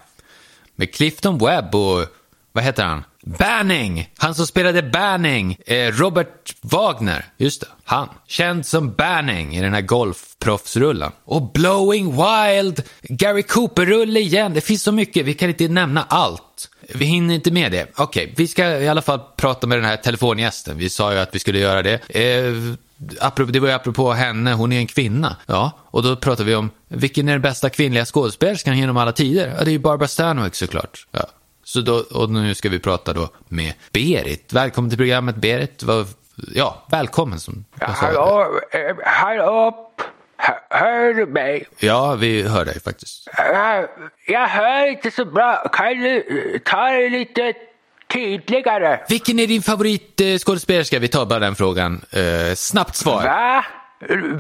Med 0.76 0.94
Clifton 0.94 1.38
Webb 1.38 1.76
och, 1.76 2.06
vad 2.52 2.64
heter 2.64 2.84
han? 2.84 3.04
Banning! 3.40 4.10
Han 4.18 4.36
som 4.36 4.48
spelade 4.48 4.84
Banning, 4.84 5.58
eh, 5.66 5.92
Robert 5.92 6.56
Wagner, 6.62 7.26
just 7.38 7.62
det, 7.62 7.68
han. 7.84 8.10
Känd 8.28 8.66
som 8.66 8.94
Banning 8.94 9.56
i 9.56 9.62
den 9.62 9.74
här 9.74 9.82
golfproffsrullen. 9.82 11.12
Och 11.26 11.52
Blowing 11.52 12.12
Wild, 12.12 12.84
Gary 13.02 13.44
Cooper-rulle 13.44 14.20
igen. 14.20 14.54
Det 14.54 14.62
finns 14.62 14.84
så 14.84 14.92
mycket, 14.92 15.26
vi 15.26 15.34
kan 15.34 15.50
inte 15.50 15.68
nämna 15.68 16.04
allt. 16.10 16.44
Vi 16.96 17.06
hinner 17.06 17.36
inte 17.36 17.52
med 17.52 17.72
det. 17.72 17.88
Okej, 17.96 18.24
okay, 18.24 18.34
vi 18.38 18.48
ska 18.48 18.78
i 18.80 18.88
alla 18.88 19.02
fall 19.02 19.20
prata 19.36 19.68
med 19.68 19.78
den 19.78 19.86
här 19.86 19.98
telefongästen. 19.98 20.78
Vi 20.78 20.90
sa 20.90 21.14
ju 21.14 21.20
att 21.20 21.36
vi 21.36 21.40
skulle 21.40 21.60
göra 21.60 21.84
det. 21.84 21.94
Eh, 21.94 22.54
det 23.48 23.60
var 23.60 23.68
ju 23.68 23.74
apropå 23.74 24.12
henne, 24.12 24.54
hon 24.54 24.74
är 24.74 24.78
en 24.78 24.88
kvinna. 24.88 25.36
Ja, 25.46 25.72
och 25.82 26.04
då 26.04 26.16
pratar 26.16 26.44
vi 26.44 26.56
om 26.56 26.70
vilken 26.88 27.28
är 27.28 27.32
den 27.32 27.42
bästa 27.42 27.70
kvinnliga 27.70 28.06
skådespelerskan 28.06 28.78
genom 28.78 28.98
alla 28.98 29.12
tider? 29.12 29.54
Ja, 29.58 29.64
det 29.64 29.70
är 29.70 29.74
ju 29.74 29.80
Barbara 29.80 30.08
Stanwyck 30.08 30.56
såklart. 30.56 31.08
Ja. 31.12 31.26
Så 31.64 31.82
då, 31.82 32.04
och 32.12 32.30
nu 32.30 32.56
ska 32.56 32.70
vi 32.70 32.80
prata 32.80 33.14
då 33.14 33.30
med 33.48 33.74
Berit. 33.92 34.54
Välkommen 34.54 34.90
till 34.90 34.98
programmet 34.98 35.36
Berit. 35.36 35.84
Ja, 36.56 36.86
välkommen. 36.90 37.40
Som 37.40 37.66
hallå, 37.80 38.60
eh, 38.72 38.96
hallå, 39.06 39.87
hör 40.70 41.14
du 41.14 41.26
mig? 41.26 41.68
Ja, 41.80 42.16
vi 42.16 42.42
hör 42.48 42.66
dig 42.66 42.80
faktiskt. 42.82 43.28
Jag 44.28 44.48
hör 44.48 44.88
inte 44.88 45.12
så 45.12 45.26
bra. 45.26 45.70
Kan 45.74 46.00
du 46.00 46.24
ta 46.66 46.92
det 46.92 47.10
lite 47.10 47.54
tydligare. 48.14 49.00
Vilken 49.10 49.40
är 49.40 49.48
din 49.48 49.62
favoritskådespelerska? 49.62 51.00
Vi 51.00 51.08
tar 51.08 51.26
bara 51.26 51.40
den 51.40 51.56
frågan. 51.56 52.02
Eh, 52.12 52.56
snabbt 52.56 52.96
svar. 52.96 53.24
Va? 53.24 53.66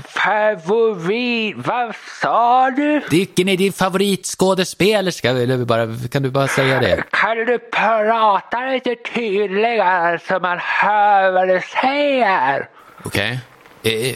Favorit? 0.07 1.55
Vad 1.57 1.95
sa 2.21 2.69
du? 2.69 3.01
Vilken 3.11 3.49
är 3.49 3.57
din 3.57 3.73
favoritskådespelerska? 3.73 5.29
Eller 5.29 5.65
bara, 5.65 5.87
kan 6.11 6.23
du 6.23 6.29
bara 6.29 6.47
säga 6.47 6.79
det? 6.79 7.03
Kan 7.11 7.37
du 7.37 7.59
prata 7.59 8.59
lite 8.59 8.95
tydligare 8.95 10.19
så 10.27 10.39
man 10.39 10.59
hör 10.61 11.31
vad 11.31 11.47
du 11.47 11.61
säger? 11.81 12.69
Okej. 13.03 13.39
Eh, 13.83 14.15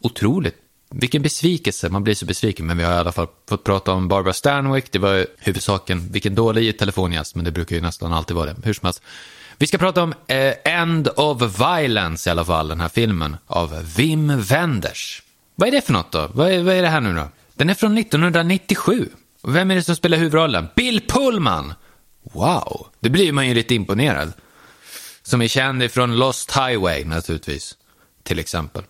Otroligt. 0.00 0.56
Vilken 0.90 1.22
besvikelse. 1.22 1.88
Man 1.88 2.04
blir 2.04 2.14
så 2.14 2.26
besviken. 2.26 2.66
Men 2.66 2.78
vi 2.78 2.84
har 2.84 2.92
i 2.92 2.96
alla 2.96 3.12
fall 3.12 3.26
fått 3.48 3.64
prata 3.64 3.92
om 3.92 4.08
Barbara 4.08 4.32
Stanwyck. 4.32 4.92
Det 4.92 4.98
var 4.98 5.26
huvudsaken. 5.38 6.12
Vilken 6.12 6.34
dålig 6.34 6.78
telefongäst, 6.78 7.34
men 7.34 7.44
det 7.44 7.50
brukar 7.50 7.76
ju 7.76 7.82
nästan 7.82 8.12
alltid 8.12 8.36
vara 8.36 8.46
det. 8.46 8.56
Hur 8.64 8.72
som 8.72 8.86
helst. 8.86 9.02
Vi 9.58 9.66
ska 9.66 9.78
prata 9.78 10.02
om 10.02 10.14
eh, 10.26 10.54
End 10.64 11.08
of 11.16 11.60
Violence 11.60 12.30
i 12.30 12.30
alla 12.30 12.44
fall, 12.44 12.68
den 12.68 12.80
här 12.80 12.88
filmen 12.88 13.36
av 13.46 13.94
Wim 13.96 14.40
Wenders. 14.40 15.22
Vad 15.54 15.68
är 15.68 15.72
det 15.72 15.80
för 15.80 15.92
något 15.92 16.12
då? 16.12 16.30
Vad 16.34 16.50
är, 16.50 16.62
vad 16.62 16.74
är 16.74 16.82
det 16.82 16.88
här 16.88 17.00
nu 17.00 17.14
då? 17.14 17.28
Den 17.54 17.70
är 17.70 17.74
från 17.74 17.98
1997. 17.98 19.08
Och 19.42 19.56
vem 19.56 19.70
är 19.70 19.74
det 19.74 19.82
som 19.82 19.96
spelar 19.96 20.18
huvudrollen? 20.18 20.68
Bill 20.74 21.00
Pullman! 21.08 21.74
Wow, 22.32 22.86
det 23.00 23.10
blir 23.10 23.32
man 23.32 23.48
ju 23.48 23.54
lite 23.54 23.74
imponerad. 23.74 24.32
Som 25.22 25.42
är 25.42 25.48
känd 25.48 25.82
ifrån 25.82 26.16
Lost 26.16 26.56
Highway 26.56 27.04
naturligtvis, 27.04 27.76
till 28.22 28.38
exempel. 28.38 28.82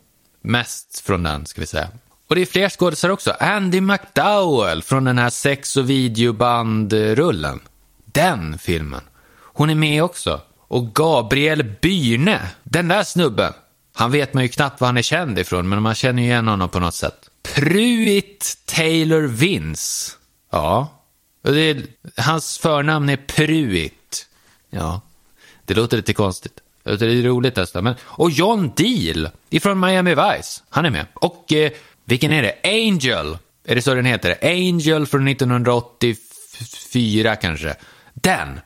Mest 0.42 1.00
från 1.00 1.22
den, 1.22 1.46
ska 1.46 1.60
vi 1.60 1.66
säga. 1.66 1.88
Och 2.28 2.34
det 2.34 2.42
är 2.42 2.46
fler 2.46 2.68
skådespelare 2.68 3.12
också. 3.12 3.30
Andy 3.40 3.80
McDowell 3.80 4.82
från 4.82 5.04
den 5.04 5.18
här 5.18 5.30
sex 5.30 5.76
och 5.76 5.90
videobandrullen. 5.90 7.60
Den 8.04 8.58
filmen. 8.58 9.02
Hon 9.38 9.70
är 9.70 9.74
med 9.74 10.02
också. 10.02 10.40
Och 10.68 10.94
Gabriel 10.94 11.64
Byrne, 11.80 12.40
den 12.62 12.88
där 12.88 13.02
snubben. 13.02 13.52
Han 13.92 14.12
vet 14.12 14.34
man 14.34 14.42
ju 14.42 14.48
knappt 14.48 14.80
vad 14.80 14.88
han 14.88 14.96
är 14.96 15.02
känd 15.02 15.38
ifrån, 15.38 15.68
men 15.68 15.82
man 15.82 15.94
känner 15.94 16.22
ju 16.22 16.28
igen 16.28 16.48
honom 16.48 16.68
på 16.68 16.80
något 16.80 16.94
sätt. 16.94 17.30
Pruitt 17.42 18.58
Taylor 18.64 19.22
Vince. 19.22 20.12
Ja. 20.52 20.88
Det 21.42 21.60
är, 21.60 21.82
hans 22.16 22.58
förnamn 22.58 23.08
är 23.08 23.16
Pruitt. 23.16 24.26
Ja. 24.70 25.00
Det 25.64 25.74
låter 25.74 25.96
lite 25.96 26.12
konstigt. 26.12 26.60
Det 26.82 26.90
låter 26.90 27.22
roligt 27.22 27.56
nästan. 27.56 27.84
Men, 27.84 27.94
och 28.02 28.30
John 28.30 28.72
Deal 28.76 29.28
ifrån 29.50 29.80
Miami 29.80 30.14
Vice. 30.14 30.62
Han 30.68 30.84
är 30.84 30.90
med. 30.90 31.06
Och 31.14 31.52
eh, 31.52 31.70
vilken 32.04 32.32
är 32.32 32.42
det? 32.42 32.54
Angel. 32.64 33.38
Är 33.64 33.74
det 33.74 33.82
så 33.82 33.94
den 33.94 34.04
heter? 34.04 34.38
Angel 34.42 35.06
från 35.06 35.28
1984 35.28 37.36
kanske. 37.36 37.74
Den. 38.14 38.60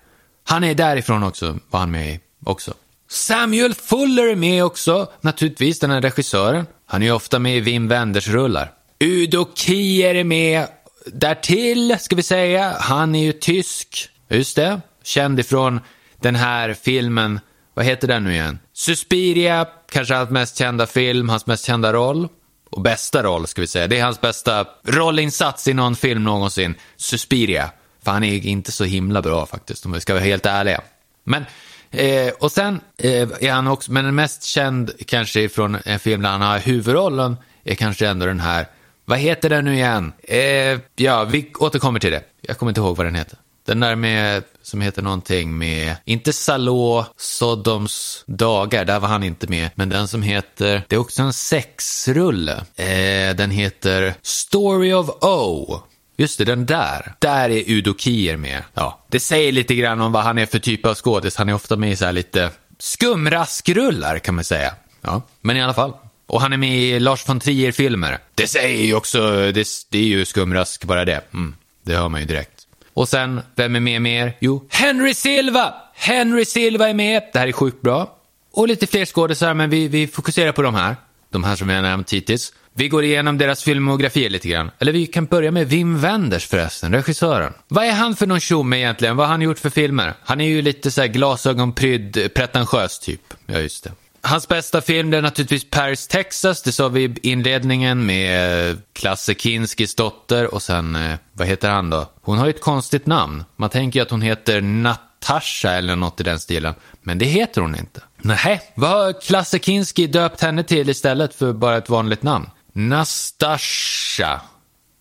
Han 0.50 0.64
är 0.64 0.75
därifrån 0.75 1.23
också, 1.23 1.59
var 1.71 1.80
han 1.80 1.90
med 1.90 2.14
i 2.14 2.21
också. 2.47 2.75
Samuel 3.09 3.75
Fuller 3.75 4.28
är 4.28 4.37
med 4.37 4.64
också, 4.64 5.12
naturligtvis, 5.21 5.78
den 5.78 5.90
här 5.90 6.00
regissören. 6.00 6.66
Han 6.87 7.02
är 7.02 7.07
ju 7.07 7.12
ofta 7.12 7.38
med 7.38 7.57
i 7.57 7.61
Wim 7.61 7.92
Wenders-rullar. 7.92 8.73
Udo 9.00 9.47
Kier 9.54 10.14
är 10.14 10.25
med. 10.25 10.66
Därtill, 11.07 11.97
ska 12.00 12.16
vi 12.16 12.23
säga, 12.23 12.76
han 12.80 13.14
är 13.14 13.25
ju 13.25 13.33
tysk. 13.33 14.09
Just 14.28 14.57
det. 14.57 14.80
Känd 15.04 15.40
ifrån 15.40 15.80
den 16.21 16.37
här 16.37 16.75
filmen, 16.75 17.40
vad 17.75 17.85
heter 17.85 18.09
den 18.09 18.25
nu 18.25 18.33
igen? 18.33 18.59
Suspiria, 18.73 19.66
kanske 19.92 20.14
hans 20.14 20.30
mest 20.30 20.59
kända 20.59 20.87
film, 20.87 21.28
hans 21.28 21.47
mest 21.47 21.64
kända 21.64 21.92
roll. 21.92 22.28
Och 22.71 22.80
bästa 22.80 23.23
roll, 23.23 23.47
ska 23.47 23.61
vi 23.61 23.66
säga. 23.66 23.87
Det 23.87 23.99
är 23.99 24.04
hans 24.04 24.21
bästa 24.21 24.66
rollinsats 24.85 25.69
i 25.69 25.75
någon 25.75 25.97
film 25.97 26.25
någonsin. 26.25 26.75
Suspiria. 26.97 27.71
För 28.04 28.11
han 28.11 28.25
är 28.25 28.47
inte 28.47 28.73
så 28.73 28.85
himla 28.85 29.23
bra 29.23 29.47
faktiskt, 29.47 29.87
om 29.87 29.92
vi 29.92 30.00
ska 30.00 30.12
vara 30.12 30.25
helt 30.25 30.47
ärliga. 30.47 30.80
Men, 31.25 31.45
eh, 31.90 32.33
och 32.38 32.52
sen 32.52 32.80
eh, 32.99 33.28
är 33.40 33.52
han 33.52 33.66
också, 33.66 33.92
men 33.92 34.04
den 34.04 34.14
mest 34.14 34.42
känd 34.42 34.90
kanske 35.07 35.49
från 35.49 35.78
en 35.85 35.99
film 35.99 36.23
där 36.23 36.30
han 36.30 36.40
har 36.40 36.59
huvudrollen 36.59 37.37
är 37.64 37.75
kanske 37.75 38.09
ändå 38.09 38.26
den 38.26 38.40
här, 38.40 38.66
vad 39.04 39.19
heter 39.19 39.49
den 39.49 39.64
nu 39.64 39.75
igen? 39.75 40.12
Eh, 40.23 40.78
ja, 40.97 41.25
vi 41.25 41.52
återkommer 41.59 42.00
till 42.00 42.12
det. 42.12 42.23
Jag 42.40 42.59
kommer 42.59 42.71
inte 42.71 42.80
ihåg 42.80 42.97
vad 42.97 43.07
den 43.07 43.14
heter. 43.14 43.38
Den 43.66 43.80
där 43.80 43.97
med, 43.97 44.45
som 44.62 44.80
heter 44.80 45.02
någonting 45.02 45.59
med, 45.59 45.97
inte 46.04 46.33
Salå, 46.33 47.07
Sodoms 47.16 48.25
dagar, 48.26 48.85
där 48.85 49.00
var 49.00 49.09
han 49.09 49.23
inte 49.23 49.47
med. 49.47 49.71
Men 49.75 49.88
den 49.88 50.09
som 50.09 50.23
heter, 50.23 50.83
det 50.88 50.97
är 50.97 51.00
också 51.00 51.23
en 51.23 51.33
sexrulle. 51.33 52.52
Eh, 52.76 53.37
den 53.37 53.50
heter 53.50 54.14
Story 54.23 54.92
of 54.92 55.09
O. 55.21 55.80
Just 56.20 56.38
det, 56.38 56.44
den 56.44 56.66
där. 56.66 57.12
Där 57.18 57.50
är 57.50 57.70
Udo 57.70 57.94
Kier 57.98 58.36
med. 58.36 58.62
Ja, 58.74 59.04
det 59.08 59.20
säger 59.20 59.52
lite 59.52 59.74
grann 59.74 60.00
om 60.00 60.12
vad 60.12 60.22
han 60.22 60.38
är 60.38 60.46
för 60.46 60.58
typ 60.58 60.86
av 60.86 60.94
skådis. 60.94 61.36
Han 61.36 61.48
är 61.48 61.54
ofta 61.54 61.76
med 61.76 61.92
i 61.92 61.96
så 61.96 62.04
här 62.04 62.12
lite 62.12 62.50
skumraskrullar 62.78 64.18
kan 64.18 64.34
man 64.34 64.44
säga. 64.44 64.74
Ja, 65.00 65.22
men 65.40 65.56
i 65.56 65.62
alla 65.62 65.74
fall. 65.74 65.92
Och 66.26 66.40
han 66.40 66.52
är 66.52 66.56
med 66.56 66.78
i 66.78 67.00
Lars 67.00 67.28
von 67.28 67.40
Trier-filmer. 67.40 68.18
Det 68.34 68.46
säger 68.46 68.84
ju 68.84 68.94
också, 68.94 69.20
det, 69.52 69.68
det 69.90 69.98
är 69.98 70.02
ju 70.02 70.24
skumrask 70.24 70.84
bara 70.84 71.04
det. 71.04 71.20
Mm, 71.34 71.54
det 71.82 71.96
hör 71.96 72.08
man 72.08 72.20
ju 72.20 72.26
direkt. 72.26 72.66
Och 72.94 73.08
sen, 73.08 73.40
vem 73.54 73.76
är 73.76 73.80
med 73.80 74.02
mer? 74.02 74.36
Jo, 74.40 74.66
Henry 74.70 75.14
Silva! 75.14 75.74
Henry 75.94 76.44
Silva 76.44 76.88
är 76.88 76.94
med. 76.94 77.22
Det 77.32 77.38
här 77.38 77.48
är 77.48 77.52
sjukt 77.52 77.82
bra. 77.82 78.16
Och 78.52 78.68
lite 78.68 78.86
fler 78.86 79.04
skådisar, 79.04 79.54
men 79.54 79.70
vi, 79.70 79.88
vi 79.88 80.06
fokuserar 80.06 80.52
på 80.52 80.62
de 80.62 80.74
här. 80.74 80.96
De 81.30 81.44
här 81.44 81.56
som 81.56 81.68
vi 81.68 81.74
har 81.74 81.82
nämnt 81.82 82.12
hittills. 82.12 82.52
Vi 82.74 82.88
går 82.88 83.04
igenom 83.04 83.38
deras 83.38 83.62
filmografi 83.62 84.28
lite 84.28 84.48
grann. 84.48 84.70
Eller 84.78 84.92
vi 84.92 85.06
kan 85.06 85.26
börja 85.26 85.50
med 85.50 85.68
Wim 85.68 86.00
Wenders 86.00 86.46
förresten, 86.46 86.92
regissören. 86.92 87.52
Vad 87.68 87.84
är 87.84 87.92
han 87.92 88.16
för 88.16 88.26
någon 88.26 88.40
tjomme 88.40 88.76
egentligen? 88.76 89.16
Vad 89.16 89.26
har 89.26 89.32
han 89.32 89.42
gjort 89.42 89.58
för 89.58 89.70
filmer? 89.70 90.14
Han 90.24 90.40
är 90.40 90.48
ju 90.48 90.62
lite 90.62 90.90
så 90.90 91.00
här 91.00 91.08
glasögonprydd, 91.08 92.34
pretentiös 92.34 92.98
typ. 92.98 93.34
Ja, 93.46 93.58
just 93.58 93.84
det. 93.84 93.92
Hans 94.22 94.48
bästa 94.48 94.80
film 94.80 95.10
det 95.10 95.16
är 95.16 95.22
naturligtvis 95.22 95.70
Paris, 95.70 96.08
Texas. 96.08 96.62
Det 96.62 96.72
sa 96.72 96.88
vi 96.88 97.04
i 97.04 97.14
inledningen 97.22 98.06
med 98.06 98.70
eh, 98.70 98.76
Klasse 98.92 99.34
Kinskis 99.34 99.94
dotter 99.94 100.54
och 100.54 100.62
sen, 100.62 100.96
eh, 100.96 101.18
vad 101.32 101.46
heter 101.48 101.70
han 101.70 101.90
då? 101.90 102.10
Hon 102.22 102.38
har 102.38 102.46
ju 102.46 102.50
ett 102.50 102.60
konstigt 102.60 103.06
namn. 103.06 103.44
Man 103.56 103.70
tänker 103.70 103.98
ju 103.98 104.02
att 104.02 104.10
hon 104.10 104.22
heter 104.22 104.60
Natasha 104.60 105.70
eller 105.70 105.96
något 105.96 106.20
i 106.20 106.22
den 106.22 106.40
stilen. 106.40 106.74
Men 107.02 107.18
det 107.18 107.24
heter 107.24 107.60
hon 107.60 107.76
inte. 107.76 108.00
Nej, 108.16 108.62
vad 108.74 108.90
har 108.90 109.20
Klasse 109.20 109.58
Kinski 109.58 110.06
döpt 110.06 110.40
henne 110.40 110.62
till 110.62 110.88
istället 110.88 111.34
för 111.34 111.52
bara 111.52 111.76
ett 111.76 111.88
vanligt 111.88 112.22
namn? 112.22 112.50
Nastasha. 112.88 114.40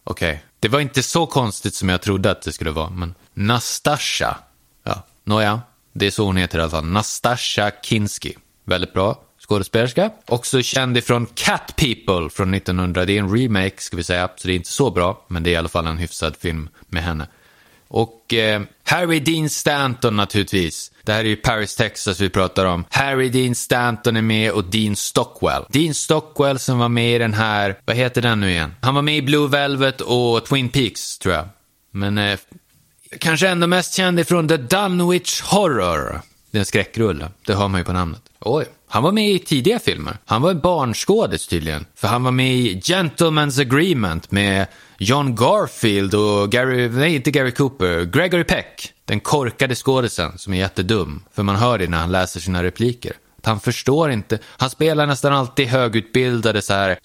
Okej, 0.03 0.29
okay. 0.29 0.39
det 0.59 0.67
var 0.67 0.79
inte 0.79 1.03
så 1.03 1.25
konstigt 1.25 1.73
som 1.73 1.89
jag 1.89 2.01
trodde 2.01 2.31
att 2.31 2.41
det 2.41 2.51
skulle 2.51 2.71
vara, 2.71 2.89
men 2.89 3.15
Nastasha. 3.33 4.37
Ja, 4.83 5.03
nåja, 5.23 5.61
det 5.93 6.05
är 6.05 6.11
så 6.11 6.25
hon 6.25 6.37
heter 6.37 6.59
i 6.59 6.61
alla 6.61 6.71
fall. 6.71 6.85
Nastasha 6.85 7.71
Kinski. 7.83 8.37
Väldigt 8.65 8.93
bra 8.93 9.23
skådespelerska. 9.49 10.11
Också 10.25 10.61
känd 10.61 10.97
ifrån 10.97 11.25
Cat 11.25 11.75
People 11.75 12.29
från 12.29 12.53
1900. 12.53 13.05
Det 13.05 13.13
är 13.13 13.19
en 13.19 13.37
remake, 13.37 13.81
ska 13.81 13.97
vi 13.97 14.03
säga, 14.03 14.29
så 14.35 14.47
det 14.47 14.53
är 14.53 14.55
inte 14.55 14.69
så 14.69 14.91
bra, 14.91 15.25
men 15.27 15.43
det 15.43 15.49
är 15.49 15.51
i 15.51 15.55
alla 15.55 15.69
fall 15.69 15.87
en 15.87 15.97
hyfsad 15.97 16.35
film 16.35 16.69
med 16.87 17.03
henne. 17.03 17.27
Och 17.89 18.33
eh, 18.33 18.61
Harry 18.83 19.19
Dean 19.19 19.49
Stanton 19.49 20.15
naturligtvis. 20.15 20.91
Det 21.03 21.13
här 21.13 21.19
är 21.19 21.23
ju 21.29 21.35
Paris, 21.35 21.75
Texas 21.75 22.19
vi 22.19 22.29
pratar 22.29 22.65
om. 22.65 22.85
Harry 22.89 23.29
Dean 23.29 23.55
Stanton 23.55 24.17
är 24.17 24.21
med 24.21 24.51
och 24.51 24.63
Dean 24.63 24.95
Stockwell. 24.95 25.63
Dean 25.69 25.93
Stockwell 25.93 26.59
som 26.59 26.79
var 26.79 26.89
med 26.89 27.15
i 27.15 27.17
den 27.17 27.33
här, 27.33 27.75
vad 27.85 27.95
heter 27.95 28.21
den 28.21 28.39
nu 28.39 28.49
igen? 28.49 28.75
Han 28.81 28.95
var 28.95 29.01
med 29.01 29.17
i 29.17 29.21
Blue 29.21 29.47
Velvet 29.47 30.01
och 30.01 30.45
Twin 30.45 30.69
Peaks 30.69 31.17
tror 31.17 31.35
jag. 31.35 31.45
Men 31.91 32.17
eh, 32.17 32.39
kanske 33.19 33.47
ändå 33.47 33.67
mest 33.67 33.93
känd 33.93 34.19
ifrån 34.19 34.47
The 34.47 34.57
Dunwich 34.57 35.41
Horror. 35.41 36.21
Det 36.51 36.57
är 36.57 36.59
en 36.59 36.65
skräckrulle, 36.65 37.29
det 37.45 37.53
hör 37.53 37.67
man 37.67 37.81
ju 37.81 37.85
på 37.85 37.93
namnet. 37.93 38.21
Oj. 38.39 38.65
Han 38.91 39.03
var 39.03 39.11
med 39.11 39.31
i 39.31 39.39
tidiga 39.39 39.79
filmer. 39.79 40.17
Han 40.25 40.41
var 40.41 40.51
en 40.51 40.59
barnskådis 40.59 41.47
tydligen. 41.47 41.85
För 41.95 42.07
han 42.07 42.23
var 42.23 42.31
med 42.31 42.55
i 42.55 42.79
Gentleman's 42.79 43.61
Agreement 43.61 44.31
med 44.31 44.67
John 44.97 45.35
Garfield 45.35 46.15
och 46.15 46.51
Gary, 46.51 46.89
nej 46.89 47.15
inte 47.15 47.31
Gary 47.31 47.51
Cooper, 47.51 48.05
Gregory 48.05 48.43
Peck. 48.43 48.93
Den 49.05 49.19
korkade 49.19 49.75
skådisen 49.75 50.37
som 50.37 50.53
är 50.53 50.57
jättedum. 50.57 51.23
För 51.33 51.43
man 51.43 51.55
hör 51.55 51.77
det 51.77 51.87
när 51.87 51.97
han 51.97 52.11
läser 52.11 52.39
sina 52.39 52.63
repliker. 52.63 53.13
Att 53.39 53.45
han 53.45 53.59
förstår 53.59 54.11
inte. 54.11 54.39
Han 54.57 54.69
spelar 54.69 55.07
nästan 55.07 55.33
alltid 55.33 55.67
högutbildade 55.67 56.61
så 56.61 56.73
här 56.73 56.97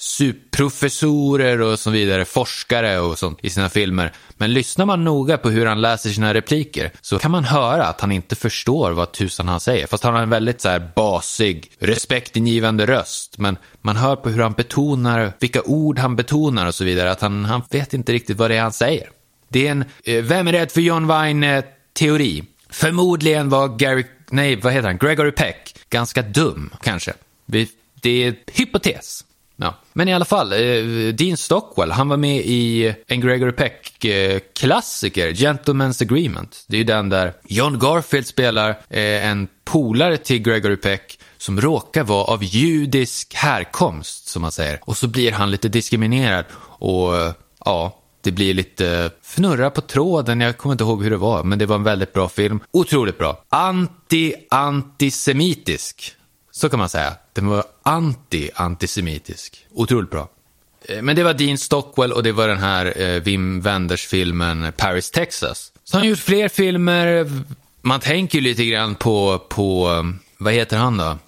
professorer 0.57 1.61
och 1.61 1.79
så 1.79 1.91
vidare, 1.91 2.25
forskare 2.25 2.99
och 2.99 3.19
sånt 3.19 3.39
i 3.43 3.51
sina 3.51 3.69
filmer. 3.69 4.13
Men 4.37 4.53
lyssnar 4.53 4.87
man 4.87 5.05
noga 5.05 5.39
på 5.39 5.51
hur 5.51 5.67
han 5.67 5.81
läser 5.81 6.11
sina 6.11 6.35
repliker 6.35 6.91
så 7.01 7.19
kan 7.19 7.31
man 7.31 7.45
höra 7.45 7.85
att 7.87 8.01
han 8.01 8.13
inte 8.13 8.37
förstår 8.37 8.91
vad 8.93 9.13
tusan 9.13 9.49
han 9.49 9.61
säger. 9.61 9.87
Fast 9.87 10.05
han 10.05 10.15
har 10.15 10.23
en 10.23 10.31
väldigt 10.31 10.61
så 10.61 10.69
här 10.69 10.91
basig, 10.97 11.71
respektingivande 11.79 12.87
röst. 12.87 13.39
Men 13.39 13.57
man 13.83 13.97
hör 13.97 14.17
på 14.17 14.29
hur 14.29 14.43
han 14.43 14.53
betonar, 14.53 15.33
vilka 15.41 15.63
ord 15.63 15.99
han 15.99 16.17
betonar 16.17 16.67
och 16.67 16.75
så 16.75 16.85
vidare. 16.85 17.11
Att 17.11 17.21
han, 17.21 17.45
han 17.45 17.63
vet 17.71 17.95
inte 17.95 18.13
riktigt 18.13 18.37
vad 18.37 18.51
det 18.51 18.57
är 18.57 18.63
han 18.63 18.73
säger. 18.73 19.09
Det 19.49 19.67
är 19.67 19.71
en 19.71 19.85
eh, 20.05 20.23
Vem 20.23 20.49
är 20.49 20.53
rädd 20.53 20.73
för 20.73 20.81
John 20.81 21.07
Wine-teori?” 21.07 22.39
eh, 22.39 22.45
Förmodligen 22.71 23.49
var 23.49 23.69
Gary, 23.69 24.05
nej 24.31 24.57
vad 24.57 24.73
heter 24.73 24.89
han, 24.89 24.99
Gregory 24.99 25.33
Peck 25.33 25.75
ganska 25.95 26.23
dum 26.23 26.71
kanske. 26.83 27.13
Vi, 27.47 27.69
det 28.01 28.25
är 28.25 28.35
hypotes. 28.47 29.25
Ja. 29.57 29.75
Men 29.93 30.09
i 30.09 30.15
alla 30.15 30.25
fall, 30.25 30.53
eh, 30.53 30.59
Dean 31.15 31.37
Stockwell, 31.37 31.91
han 31.91 32.09
var 32.09 32.17
med 32.17 32.37
i 32.45 32.95
en 33.07 33.21
Gregory 33.21 33.53
Peck-klassiker, 33.53 35.29
eh, 35.29 35.33
Gentlemen's 35.33 36.03
Agreement. 36.03 36.65
Det 36.67 36.77
är 36.77 36.79
ju 36.79 36.85
den 36.85 37.09
där 37.09 37.33
John 37.45 37.79
Garfield 37.79 38.27
spelar 38.27 38.71
eh, 38.71 39.27
en 39.27 39.49
polare 39.65 40.17
till 40.17 40.43
Gregory 40.43 40.77
Peck 40.77 41.19
som 41.37 41.61
råkar 41.61 42.05
vara 42.05 42.25
av 42.25 42.45
judisk 42.45 43.35
härkomst, 43.35 44.29
som 44.29 44.43
man 44.43 44.53
säger. 44.53 44.81
Och 44.83 44.97
så 44.97 45.09
blir 45.09 45.33
han 45.33 45.51
lite 45.51 45.69
diskriminerad 45.69 46.45
och 46.79 47.17
eh, 47.17 47.33
ja, 47.65 48.04
det 48.25 48.33
blir 48.33 48.55
lite 48.55 49.11
fnurra 49.23 49.71
på 49.71 49.81
tråden, 49.81 50.41
jag 50.41 50.59
kommer 50.59 50.73
inte 50.73 50.85
ihåg 50.85 51.03
hur 51.03 51.11
det 51.11 51.17
var, 51.17 51.45
men 51.45 51.59
det 51.59 51.67
var 51.67 51.77
en 51.77 51.83
väldigt 51.83 52.13
bra 52.13 52.29
film. 52.29 52.61
Otroligt 52.71 53.19
bra. 53.19 53.45
Anti-antisemitisk, 53.49 56.13
så 56.51 56.69
kan 56.69 56.79
man 56.79 56.89
säga. 56.89 57.15
Den 57.33 57.47
var 57.47 57.65
anti-antisemitisk. 57.83 59.67
Otroligt 59.71 60.11
bra. 60.11 60.29
Eh, 60.89 61.03
men 61.03 61.17
det 61.17 61.25
var 61.25 61.35
Dean 61.35 61.59
Stockwell 61.59 62.13
och 62.13 62.23
det 62.23 62.33
var 62.33 62.49
den 62.49 62.59
här 62.59 63.03
eh, 63.03 63.23
Wim 63.23 63.61
Wenders-filmen 63.61 64.73
Paris, 64.77 65.11
Texas. 65.11 65.73
Så 65.85 65.97
han 65.97 66.03
har 66.03 66.09
gjort 66.09 66.19
fler 66.19 66.49
filmer. 66.49 67.31
Man 67.83 68.01
tänker 68.01 68.39
ju 68.39 68.45
lite 68.45 68.65
grann 68.65 68.95
på, 68.95 69.39
på, 69.49 69.91
eh, 69.91 70.03
vad 70.39 70.53
heter 70.53 70.77
han 70.77 70.97
då? 70.97 71.19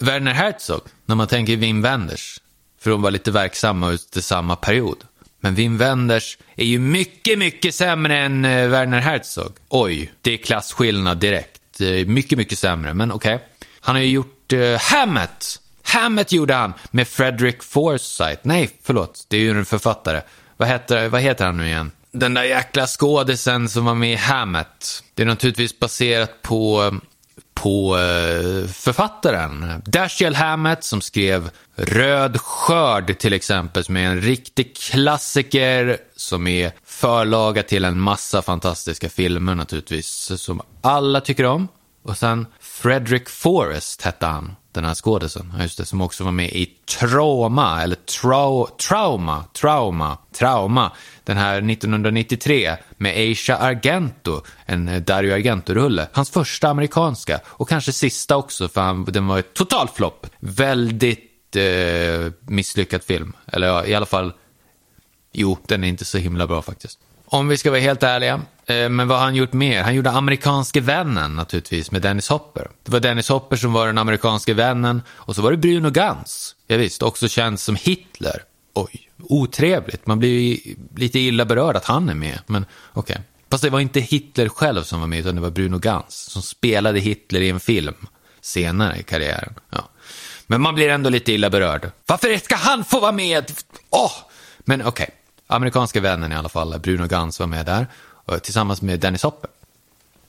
Werner 0.00 0.32
Herzog, 0.32 0.80
när 1.06 1.14
man 1.14 1.26
tänker 1.26 1.56
Wim 1.56 1.82
Wenders. 1.82 2.40
För 2.80 2.90
de 2.90 3.02
var 3.02 3.10
lite 3.10 3.30
verksamma 3.30 3.86
under 3.86 4.20
samma 4.20 4.56
period. 4.56 4.96
Men 5.40 5.54
Wim 5.54 5.78
Wenders 5.78 6.38
är 6.56 6.64
ju 6.64 6.78
mycket, 6.78 7.38
mycket 7.38 7.74
sämre 7.74 8.18
än 8.18 8.44
eh, 8.44 8.68
Werner 8.68 9.00
Herzog. 9.00 9.52
Oj, 9.68 10.12
det 10.22 10.32
är 10.32 10.36
klasskillnad 10.36 11.18
direkt. 11.18 11.80
Mycket, 12.06 12.38
mycket 12.38 12.58
sämre, 12.58 12.94
men 12.94 13.12
okej. 13.12 13.34
Okay. 13.34 13.46
Han 13.80 13.94
har 13.94 14.02
ju 14.02 14.10
gjort 14.10 14.52
eh, 14.52 14.58
uh, 14.58 14.78
Hammett. 14.78 15.60
Hammett 15.82 16.32
gjorde 16.32 16.54
han 16.54 16.74
med 16.90 17.08
Frederick 17.08 17.62
Forsyth. 17.62 18.40
Nej, 18.42 18.70
förlåt, 18.82 19.26
det 19.28 19.36
är 19.36 19.40
ju 19.40 19.50
en 19.50 19.64
författare. 19.64 20.20
Vad 20.56 20.68
heter, 20.68 21.08
vad 21.08 21.20
heter 21.20 21.44
han 21.46 21.56
nu 21.56 21.66
igen? 21.66 21.90
Den 22.10 22.34
där 22.34 22.42
jäkla 22.42 22.86
skådisen 22.86 23.68
som 23.68 23.84
var 23.84 23.94
med 23.94 24.12
i 24.12 24.16
Hammett. 24.16 25.02
Det 25.14 25.22
är 25.22 25.26
naturligtvis 25.26 25.78
baserat 25.78 26.42
på 26.42 26.84
eh, 26.84 26.92
på 27.62 27.98
eh, 27.98 28.68
författaren. 28.68 29.82
Dashiell 29.84 30.34
Hammett 30.34 30.84
som 30.84 31.00
skrev 31.00 31.50
Röd 31.76 32.40
skörd 32.40 33.18
till 33.18 33.32
exempel, 33.32 33.84
som 33.84 33.96
är 33.96 34.04
en 34.04 34.20
riktig 34.20 34.76
klassiker 34.76 35.98
som 36.16 36.46
är 36.46 36.72
förlaga 36.84 37.62
till 37.62 37.84
en 37.84 38.00
massa 38.00 38.42
fantastiska 38.42 39.08
filmer 39.08 39.54
naturligtvis, 39.54 40.32
som 40.36 40.60
alla 40.82 41.20
tycker 41.20 41.44
om. 41.44 41.68
Och 42.04 42.16
sen 42.16 42.46
Frederick 42.60 43.28
Forrest 43.28 44.02
hette 44.02 44.26
han, 44.26 44.56
den 44.78 44.88
här 44.88 44.94
skådisen, 44.94 45.52
just 45.60 45.78
det, 45.78 45.84
som 45.84 46.00
också 46.00 46.24
var 46.24 46.32
med 46.32 46.48
i 46.48 46.66
Trauma, 46.98 47.82
eller 47.82 47.96
trau, 47.96 48.66
Trauma, 48.66 49.44
Trauma, 49.52 50.18
Trauma, 50.32 50.92
den 51.24 51.36
här 51.36 51.70
1993 51.70 52.76
med 52.96 53.32
Asia 53.32 53.56
Argento, 53.56 54.42
en 54.66 55.04
Dario 55.04 55.32
Argento-rulle. 55.32 56.08
Hans 56.12 56.30
första 56.30 56.68
amerikanska 56.68 57.40
och 57.46 57.68
kanske 57.68 57.92
sista 57.92 58.36
också 58.36 58.68
för 58.68 58.80
han, 58.80 59.04
den 59.04 59.26
var 59.26 59.38
ett 59.38 59.54
total 59.54 59.88
flopp. 59.88 60.26
Väldigt 60.40 61.56
eh, 61.56 62.32
misslyckad 62.40 63.02
film. 63.02 63.32
Eller 63.46 63.66
ja, 63.66 63.86
i 63.86 63.94
alla 63.94 64.06
fall, 64.06 64.32
jo, 65.32 65.58
den 65.66 65.84
är 65.84 65.88
inte 65.88 66.04
så 66.04 66.18
himla 66.18 66.46
bra 66.46 66.62
faktiskt. 66.62 66.98
Om 67.30 67.48
vi 67.48 67.56
ska 67.56 67.70
vara 67.70 67.80
helt 67.80 68.02
ärliga, 68.02 68.40
eh, 68.66 68.88
men 68.88 69.08
vad 69.08 69.18
har 69.18 69.24
han 69.24 69.34
gjort 69.34 69.52
mer? 69.52 69.82
Han 69.82 69.94
gjorde 69.94 70.10
Amerikanske 70.10 70.80
vännen 70.80 71.36
naturligtvis 71.36 71.90
med 71.90 72.02
Dennis 72.02 72.28
Hopper. 72.28 72.70
Det 72.84 72.92
var 72.92 73.00
Dennis 73.00 73.28
Hopper 73.28 73.56
som 73.56 73.72
var 73.72 73.86
den 73.86 73.98
amerikanske 73.98 74.54
vännen 74.54 75.02
och 75.08 75.36
så 75.36 75.42
var 75.42 75.50
det 75.50 75.56
Bruno 75.56 75.90
Gans. 75.90 76.54
Ja, 76.66 76.76
visst, 76.76 77.02
också 77.02 77.28
känd 77.28 77.60
som 77.60 77.76
Hitler. 77.76 78.42
Oj, 78.74 79.10
otrevligt. 79.18 80.06
Man 80.06 80.18
blir 80.18 80.60
lite 80.96 81.18
illa 81.18 81.44
berörd 81.44 81.76
att 81.76 81.84
han 81.84 82.08
är 82.08 82.14
med, 82.14 82.38
men 82.46 82.66
okej. 82.92 83.14
Okay. 83.14 83.24
Fast 83.50 83.64
det 83.64 83.70
var 83.70 83.80
inte 83.80 84.00
Hitler 84.00 84.48
själv 84.48 84.82
som 84.82 85.00
var 85.00 85.06
med, 85.06 85.18
utan 85.18 85.34
det 85.34 85.40
var 85.40 85.50
Bruno 85.50 85.78
Gans 85.78 86.14
som 86.14 86.42
spelade 86.42 87.00
Hitler 87.00 87.40
i 87.40 87.50
en 87.50 87.60
film 87.60 87.94
senare 88.40 88.98
i 88.98 89.02
karriären. 89.02 89.54
Ja. 89.70 89.88
Men 90.46 90.60
man 90.60 90.74
blir 90.74 90.88
ändå 90.88 91.10
lite 91.10 91.32
illa 91.32 91.50
berörd. 91.50 91.90
Varför 92.06 92.36
ska 92.36 92.56
han 92.56 92.84
få 92.84 93.00
vara 93.00 93.12
med? 93.12 93.52
Åh! 93.90 94.06
Oh! 94.06 94.12
Men 94.58 94.80
okej, 94.80 94.88
okay 94.88 95.14
amerikanska 95.48 96.00
vännen 96.00 96.32
i 96.32 96.34
alla 96.34 96.48
fall, 96.48 96.80
Bruno 96.80 97.06
Gans 97.06 97.40
var 97.40 97.46
med 97.46 97.66
där, 97.66 97.86
eh, 98.28 98.38
tillsammans 98.38 98.82
med 98.82 99.00
Dennis 99.00 99.22
Hopper. 99.22 99.50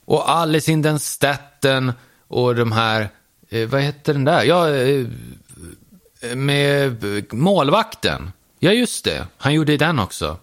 Och 0.06 0.30
Alice 0.30 0.72
in 0.72 0.82
den 0.82 1.00
Staten 1.00 1.94
och 2.28 2.56
de 2.56 2.72
här, 2.72 3.10
eh, 3.50 3.68
vad 3.68 3.82
heter 3.82 4.14
den 4.14 4.26
där? 4.26 4.44
Ja, 4.44 4.70
eh, 4.70 5.06
med 6.36 7.06
målvakten. 7.34 8.32
Ja, 8.60 8.72
just 8.72 9.06
det. 9.06 9.28
Han 9.38 9.54
gjorde 9.54 9.78
den 9.78 10.00
också. 10.00 10.38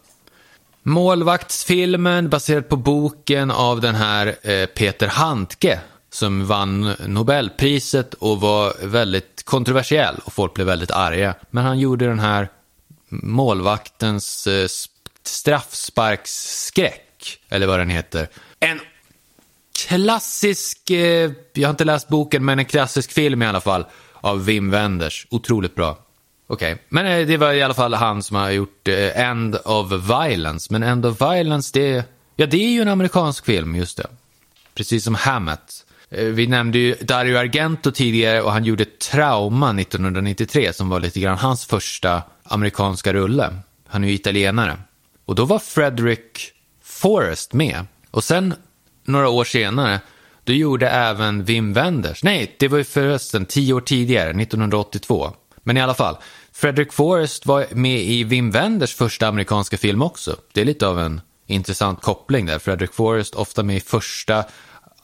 Målvaktsfilmen 0.83 2.29
baserad 2.29 2.69
på 2.69 2.77
boken 2.77 3.51
av 3.51 3.81
den 3.81 3.95
här 3.95 4.37
eh, 4.43 4.67
Peter 4.67 5.09
Handke 5.09 5.81
som 6.12 6.47
vann 6.47 6.95
Nobelpriset 7.07 8.15
och 8.15 8.41
var 8.41 8.87
väldigt 8.87 9.43
kontroversiell 9.45 10.17
och 10.25 10.33
folk 10.33 10.55
blev 10.55 10.67
väldigt 10.67 10.91
arga. 10.91 11.35
Men 11.51 11.65
han 11.65 11.79
gjorde 11.79 12.07
den 12.07 12.19
här 12.19 12.49
målvaktens 13.09 14.47
eh, 14.47 14.69
straffsparksskräck, 15.23 17.38
eller 17.49 17.66
vad 17.66 17.79
den 17.79 17.90
heter. 17.90 18.29
En 18.61 18.81
klassisk, 19.88 20.90
eh, 20.90 21.31
jag 21.53 21.69
har 21.69 21.71
inte 21.71 21.85
läst 21.85 22.09
boken, 22.09 22.45
men 22.45 22.59
en 22.59 22.64
klassisk 22.64 23.12
film 23.12 23.42
i 23.42 23.47
alla 23.47 23.61
fall, 23.61 23.85
av 24.14 24.45
Wim 24.45 24.71
Wenders. 24.71 25.27
Otroligt 25.31 25.75
bra. 25.75 25.99
Okej, 26.47 26.73
okay. 26.73 26.85
men 26.88 27.07
eh, 27.07 27.27
det 27.27 27.37
var 27.37 27.53
i 27.53 27.62
alla 27.62 27.75
fall 27.75 27.95
han 27.95 28.23
som 28.23 28.37
har 28.37 28.51
gjort 28.51 28.88
eh, 28.88 29.21
End 29.21 29.57
of 29.64 29.92
Violence. 29.92 30.73
Men 30.73 30.83
End 30.83 31.07
of 31.07 31.21
Violence, 31.21 31.71
det, 31.75 32.05
ja, 32.37 32.47
det 32.47 32.57
är 32.57 32.71
ju 32.71 32.81
en 32.81 32.88
amerikansk 32.88 33.45
film, 33.45 33.77
just 33.77 33.97
det. 33.97 34.07
Precis 34.75 35.05
som 35.05 35.14
Hammett. 35.14 35.87
Eh, 36.11 36.25
vi 36.25 36.47
nämnde 36.47 36.79
ju 36.79 36.95
Dario 36.95 37.38
Argento 37.38 37.90
tidigare 37.90 38.42
och 38.42 38.53
han 38.53 38.64
gjorde 38.64 38.85
Trauma 38.85 39.81
1993 39.81 40.73
som 40.73 40.88
var 40.88 41.01
lite 41.01 41.21
grann 41.21 41.38
hans 41.38 41.66
första 41.66 42.23
amerikanska 42.48 43.12
rulle. 43.12 43.56
Han 43.88 44.04
är 44.04 44.09
ju 44.09 44.14
italienare. 44.14 44.78
Och 45.24 45.35
då 45.35 45.44
var 45.44 45.59
Frederick 45.59 46.52
Forrest 46.82 47.52
med. 47.52 47.87
Och 48.11 48.24
sen 48.24 48.54
några 49.04 49.28
år 49.28 49.44
senare, 49.44 50.00
då 50.44 50.52
gjorde 50.52 50.88
även 50.88 51.44
Wim 51.44 51.72
Wenders, 51.72 52.22
nej, 52.22 52.56
det 52.59 52.68
var 52.68 52.78
ju 52.78 52.85
förresten 52.85 53.46
tio 53.46 53.74
år 53.74 53.80
tidigare, 53.80 54.30
1982 54.30 55.35
men 55.66 55.76
i 55.76 55.80
alla 55.80 55.94
fall, 55.94 56.16
Frederick 56.52 56.92
Forrest 56.92 57.46
var 57.46 57.66
med 57.70 58.00
i 58.00 58.24
Wim 58.24 58.50
Wenders 58.50 58.94
första 58.94 59.28
amerikanska 59.28 59.76
film 59.76 60.02
också. 60.02 60.37
Det 60.52 60.61
är 60.61 60.64
lite 60.64 60.87
av 60.87 61.00
en 61.00 61.20
intressant 61.46 62.02
koppling 62.02 62.46
där. 62.46 62.59
Frederick 62.59 62.92
Forrest 62.92 63.35
ofta 63.35 63.62
med 63.62 63.76
i 63.76 63.80
första 63.80 64.44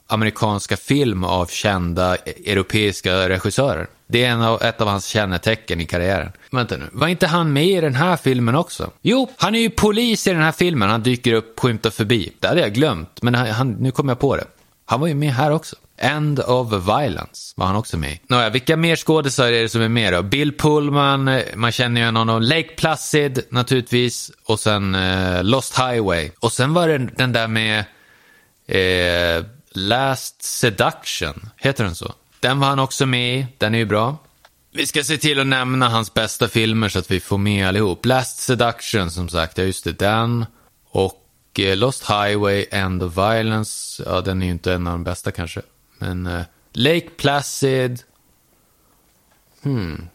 amerikanska 0.07 0.77
film 0.77 1.23
av 1.23 1.45
kända 1.45 2.15
e- 2.15 2.51
europeiska 2.51 3.29
regissörer. 3.29 3.87
Det 4.13 4.25
är 4.25 4.29
en 4.29 4.41
av, 4.41 4.63
ett 4.63 4.81
av 4.81 4.87
hans 4.87 5.05
kännetecken 5.05 5.81
i 5.81 5.85
karriären. 5.85 6.31
Vänta 6.51 6.77
nu, 6.77 6.89
var 6.91 7.07
inte 7.07 7.27
han 7.27 7.53
med 7.53 7.65
i 7.65 7.81
den 7.81 7.95
här 7.95 8.17
filmen 8.17 8.55
också? 8.55 8.91
Jo, 9.01 9.31
han 9.37 9.55
är 9.55 9.59
ju 9.59 9.69
polis 9.69 10.27
i 10.27 10.33
den 10.33 10.41
här 10.41 10.51
filmen. 10.51 10.89
Han 10.89 11.03
dyker 11.03 11.33
upp, 11.33 11.59
skymtar 11.59 11.89
förbi. 11.89 12.33
Det 12.39 12.47
hade 12.47 12.61
jag 12.61 12.73
glömt, 12.73 13.21
men 13.21 13.35
han, 13.35 13.71
nu 13.71 13.91
kom 13.91 14.09
jag 14.09 14.19
på 14.19 14.35
det. 14.35 14.43
Han 14.85 14.99
var 14.99 15.07
ju 15.07 15.15
med 15.15 15.33
här 15.33 15.51
också. 15.51 15.75
End 15.97 16.39
of 16.39 16.71
Violence 16.71 17.53
var 17.55 17.65
han 17.65 17.75
också 17.75 17.97
med 17.97 18.11
i. 18.11 18.19
Nåja, 18.27 18.49
vilka 18.49 18.77
mer 18.77 18.95
skådisar 18.95 19.47
är 19.47 19.61
det 19.61 19.69
som 19.69 19.81
är 19.81 19.89
med 19.89 20.13
då? 20.13 20.21
Bill 20.21 20.57
Pullman, 20.57 21.27
eh, 21.27 21.43
man 21.55 21.71
känner 21.71 22.01
ju 22.01 22.17
honom. 22.17 22.41
Lake 22.41 22.69
Placid 22.77 23.43
naturligtvis. 23.49 24.31
Och 24.45 24.59
sen 24.59 24.95
eh, 24.95 25.43
Lost 25.43 25.79
Highway. 25.79 26.31
Och 26.39 26.51
sen 26.51 26.73
var 26.73 26.87
det 26.87 26.97
den 26.97 27.33
där 27.33 27.47
med 27.47 27.85
eh, 28.67 29.45
Last 29.71 30.43
Seduction. 30.43 31.49
Heter 31.57 31.83
den 31.83 31.95
så? 31.95 32.13
Den 32.43 32.59
var 32.59 32.67
han 32.67 32.79
också 32.79 33.05
med 33.05 33.39
i. 33.39 33.47
Den 33.57 33.73
är 33.75 33.77
ju 33.77 33.85
bra. 33.85 34.17
Vi 34.71 34.85
ska 34.85 35.03
se 35.03 35.17
till 35.17 35.39
att 35.39 35.47
nämna 35.47 35.89
hans 35.89 36.13
bästa 36.13 36.47
filmer 36.47 36.89
så 36.89 36.99
att 36.99 37.11
vi 37.11 37.19
får 37.19 37.37
med 37.37 37.67
allihop. 37.67 38.05
Last 38.05 38.39
Seduction 38.39 39.11
som 39.11 39.29
sagt, 39.29 39.57
ja 39.57 39.63
just 39.63 39.83
det, 39.83 39.99
den. 39.99 40.45
Och 40.89 41.59
eh, 41.59 41.77
Lost 41.77 42.09
Highway, 42.09 42.65
End 42.71 43.03
of 43.03 43.17
Violence, 43.17 44.03
ja 44.05 44.21
den 44.21 44.41
är 44.41 44.45
ju 44.45 44.51
inte 44.51 44.73
en 44.73 44.87
av 44.87 44.93
de 44.93 45.03
bästa 45.03 45.31
kanske. 45.31 45.61
Men 45.97 46.27
uh, 46.27 46.41
Lake 46.73 47.09
Placid 47.17 48.03
Hmm. 49.61 50.07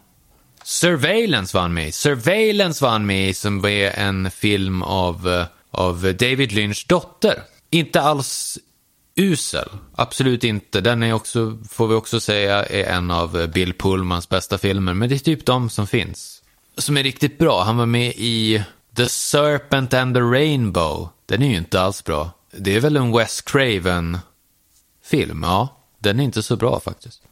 Surveillance 0.64 1.56
var 1.56 1.62
han 1.62 1.74
med. 1.74 1.88
i. 1.88 1.92
Surveillance 1.92 2.84
var 2.84 2.90
han 2.90 3.06
med 3.06 3.28
i 3.28 3.34
som 3.34 3.60
var 3.60 3.70
en 3.70 4.30
film 4.30 4.82
av, 4.82 5.28
eh, 5.28 5.46
av 5.70 6.02
David 6.02 6.52
Lynchs 6.52 6.84
dotter. 6.84 7.42
Inte 7.70 8.00
alls 8.00 8.58
usel. 9.18 9.68
Absolut 9.94 10.44
inte. 10.44 10.80
Den 10.80 11.02
är 11.02 11.12
också, 11.12 11.58
får 11.68 11.88
vi 11.88 11.94
också 11.94 12.20
säga, 12.20 12.64
är 12.64 12.84
en 12.84 13.10
av 13.10 13.48
Bill 13.54 13.74
Pullmans 13.74 14.28
bästa 14.28 14.58
filmer. 14.58 14.94
Men 14.94 15.08
det 15.08 15.14
är 15.14 15.18
typ 15.18 15.46
de 15.46 15.70
som 15.70 15.86
finns. 15.86 16.42
Som 16.76 16.96
är 16.96 17.02
riktigt 17.02 17.38
bra. 17.38 17.62
Han 17.62 17.76
var 17.76 17.86
med 17.86 18.12
i 18.16 18.64
The 18.96 19.08
Serpent 19.08 19.94
and 19.94 20.14
the 20.14 20.20
Rainbow. 20.20 21.08
Den 21.26 21.42
är 21.42 21.48
ju 21.48 21.56
inte 21.56 21.80
alls 21.80 22.04
bra. 22.04 22.30
Det 22.50 22.76
är 22.76 22.80
väl 22.80 22.96
en 22.96 23.12
Wes 23.12 23.40
Craven-film, 23.40 25.42
ja. 25.42 25.76
Den 25.98 26.20
är 26.20 26.24
inte 26.24 26.42
så 26.42 26.56
bra 26.56 26.80
faktiskt. 26.80 27.22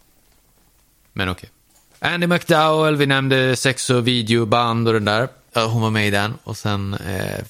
Men 1.13 1.29
okej. 1.29 1.51
Andy 1.99 2.27
McDowell, 2.27 2.97
vi 2.97 3.07
nämnde 3.07 3.57
sex 3.57 3.91
och 3.91 4.07
videoband 4.07 4.89
och 4.89 4.95
den 4.95 5.05
där. 5.05 5.29
Ja, 5.53 5.67
hon 5.67 5.83
var 5.83 5.91
med 5.91 6.09
i 6.09 6.11
den. 6.11 6.35
Och 6.45 6.57
sen, 6.57 6.95
eh, 6.95 7.45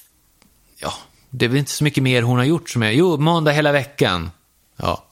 ja, 0.79 0.93
det 1.37 1.45
är 1.45 1.49
väl 1.49 1.59
inte 1.59 1.71
så 1.71 1.85
mycket 1.85 2.03
mer 2.03 2.23
hon 2.23 2.39
har 2.39 2.45
gjort 2.45 2.71
som 2.71 2.83
är, 2.83 2.91
jo, 2.91 3.17
måndag 3.17 3.53
hela 3.53 3.73
veckan. 3.73 4.31
Ja, 4.77 5.05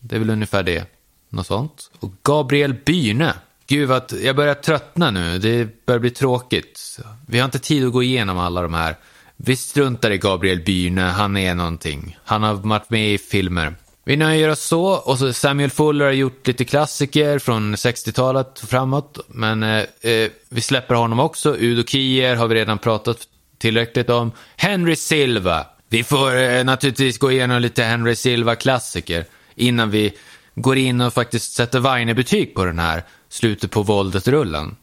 det 0.00 0.14
är 0.14 0.18
väl 0.18 0.30
ungefär 0.30 0.62
det. 0.62 0.84
Något 1.28 1.46
sånt. 1.46 1.90
Och 2.00 2.12
Gabriel 2.22 2.74
Byne. 2.74 3.34
Gud, 3.66 3.88
vad, 3.88 4.12
jag 4.22 4.36
börjar 4.36 4.54
tröttna 4.54 5.10
nu. 5.10 5.38
Det 5.38 5.86
börjar 5.86 5.98
bli 5.98 6.10
tråkigt. 6.10 6.98
Vi 7.26 7.38
har 7.38 7.44
inte 7.44 7.58
tid 7.58 7.86
att 7.86 7.92
gå 7.92 8.02
igenom 8.02 8.38
alla 8.38 8.62
de 8.62 8.74
här. 8.74 8.96
Vi 9.36 9.56
struntar 9.56 10.10
i 10.10 10.18
Gabriel 10.18 10.60
Byne, 10.60 11.02
han 11.02 11.36
är 11.36 11.54
någonting. 11.54 12.18
Han 12.24 12.42
har 12.42 12.54
varit 12.54 12.90
med 12.90 13.14
i 13.14 13.18
filmer. 13.18 13.74
Vi 14.04 14.16
nöjer 14.16 14.48
oss 14.48 14.62
så, 14.62 14.84
och 14.84 15.18
så 15.18 15.32
Samuel 15.32 15.70
Fuller 15.70 16.04
har 16.04 16.12
gjort 16.12 16.46
lite 16.46 16.64
klassiker 16.64 17.38
från 17.38 17.74
60-talet 17.74 18.58
och 18.62 18.68
framåt. 18.68 19.18
Men 19.28 19.62
eh, 19.62 19.84
eh, 20.00 20.30
vi 20.48 20.60
släpper 20.60 20.94
honom 20.94 21.20
också. 21.20 21.56
Udo 21.58 21.84
Kier 21.84 22.36
har 22.36 22.48
vi 22.48 22.54
redan 22.54 22.78
pratat 22.78 23.26
tillräckligt 23.60 24.10
om. 24.10 24.32
Henry 24.56 24.96
Silva. 24.96 25.66
Vi 25.88 26.04
får 26.04 26.36
eh, 26.36 26.64
naturligtvis 26.64 27.18
gå 27.18 27.32
igenom 27.32 27.62
lite 27.62 27.82
Henry 27.82 28.14
Silva-klassiker 28.14 29.24
innan 29.54 29.90
vi 29.90 30.12
går 30.54 30.78
in 30.78 31.00
och 31.00 31.12
faktiskt 31.12 31.52
sätter 31.52 31.80
Weine-betyg 31.80 32.54
på 32.54 32.64
den 32.64 32.78
här 32.78 33.02
slutet 33.28 33.70
på 33.70 33.82
våldet-rullen. 33.82 34.76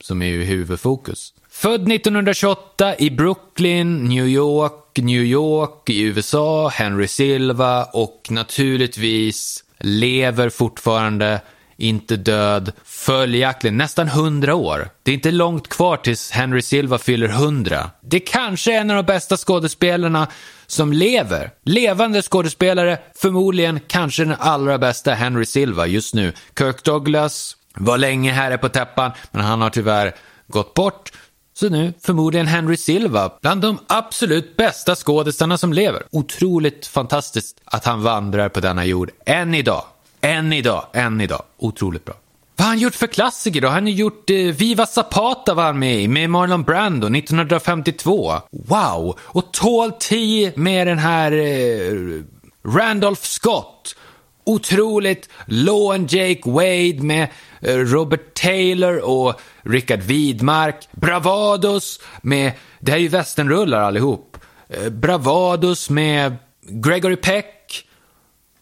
Som 0.00 0.22
är 0.22 0.26
ju 0.26 0.44
huvudfokus. 0.44 1.34
Född 1.50 1.92
1928 1.92 2.96
i 2.98 3.10
Brooklyn, 3.10 4.04
New 4.04 4.26
York, 4.26 4.96
New 4.96 5.22
York 5.22 5.90
i 5.90 6.02
USA, 6.02 6.68
Henry 6.68 7.08
Silva 7.08 7.84
och 7.84 8.26
naturligtvis 8.30 9.64
lever 9.78 10.48
fortfarande, 10.48 11.40
inte 11.76 12.16
död, 12.16 12.72
följaktligen 12.84 13.76
nästan 13.76 14.08
100 14.08 14.54
år. 14.54 14.88
Det 15.02 15.10
är 15.10 15.14
inte 15.14 15.30
långt 15.30 15.68
kvar 15.68 15.96
tills 15.96 16.30
Henry 16.30 16.62
Silva 16.62 16.98
fyller 16.98 17.28
100. 17.28 17.90
Det 18.00 18.20
kanske 18.20 18.74
är 18.74 18.80
en 18.80 18.90
av 18.90 18.96
de 18.96 19.02
bästa 19.02 19.36
skådespelarna 19.36 20.28
som 20.66 20.92
lever. 20.92 21.50
Levande 21.64 22.22
skådespelare, 22.22 22.98
förmodligen 23.16 23.80
kanske 23.86 24.24
den 24.24 24.36
allra 24.38 24.78
bästa 24.78 25.14
Henry 25.14 25.46
Silva 25.46 25.86
just 25.86 26.14
nu. 26.14 26.32
Kirk 26.58 26.84
Douglas 26.84 27.56
var 27.74 27.98
länge 27.98 28.32
här 28.32 28.56
på 28.56 28.68
täppan, 28.68 29.10
men 29.30 29.44
han 29.44 29.60
har 29.60 29.70
tyvärr 29.70 30.14
gått 30.48 30.74
bort. 30.74 31.12
Så 31.56 31.68
nu 31.68 31.92
förmodligen 32.00 32.46
Henry 32.46 32.76
Silva, 32.76 33.32
bland 33.42 33.60
de 33.62 33.78
absolut 33.86 34.56
bästa 34.56 34.94
skådespelarna 34.94 35.58
som 35.58 35.72
lever. 35.72 36.02
Otroligt 36.10 36.86
fantastiskt 36.86 37.60
att 37.64 37.84
han 37.84 38.02
vandrar 38.02 38.48
på 38.48 38.60
denna 38.60 38.84
jord 38.84 39.10
än 39.26 39.54
idag. 39.54 39.84
Än 40.24 40.52
idag, 40.52 40.86
än 40.92 41.20
idag. 41.20 41.42
Otroligt 41.58 42.04
bra. 42.04 42.14
Vad 42.56 42.64
har 42.64 42.72
han 42.72 42.78
gjort 42.78 42.94
för 42.94 43.06
klassiker 43.06 43.60
då? 43.60 43.68
Han 43.68 43.82
har 43.82 43.90
gjort 43.90 44.30
eh, 44.30 44.36
Viva 44.36 44.86
Zapata 44.86 45.54
var 45.54 45.62
han 45.62 45.78
med 45.78 46.02
i, 46.02 46.08
med 46.08 46.30
Marlon 46.30 46.62
Brando 46.62 47.06
1952. 47.16 48.32
Wow! 48.50 49.18
Och 49.20 49.52
Tall 49.52 49.92
T 49.92 50.52
med 50.56 50.86
den 50.86 50.98
här 50.98 51.32
eh, 51.32 52.22
Randolph 52.66 53.22
Scott. 53.22 53.96
Otroligt. 54.44 55.28
Law 55.46 55.94
and 55.94 56.12
Jake 56.12 56.50
Wade 56.50 57.02
med 57.02 57.28
eh, 57.60 57.76
Robert 57.76 58.34
Taylor 58.34 58.98
och 58.98 59.40
Richard 59.62 60.00
Widmark. 60.00 60.88
Bravados 60.92 62.00
med, 62.22 62.52
det 62.80 62.90
här 62.90 62.98
är 62.98 63.02
ju 63.02 63.08
västernrullar 63.08 63.80
allihop. 63.80 64.38
Eh, 64.68 64.88
Bravados 64.88 65.90
med 65.90 66.36
Gregory 66.68 67.16
Peck. 67.16 67.53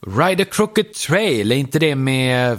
Ride 0.07 0.43
a 0.43 0.47
Crooked 0.51 0.95
Trail, 0.95 1.53
är 1.53 1.57
inte 1.57 1.79
det 1.79 1.95
med, 1.95 2.59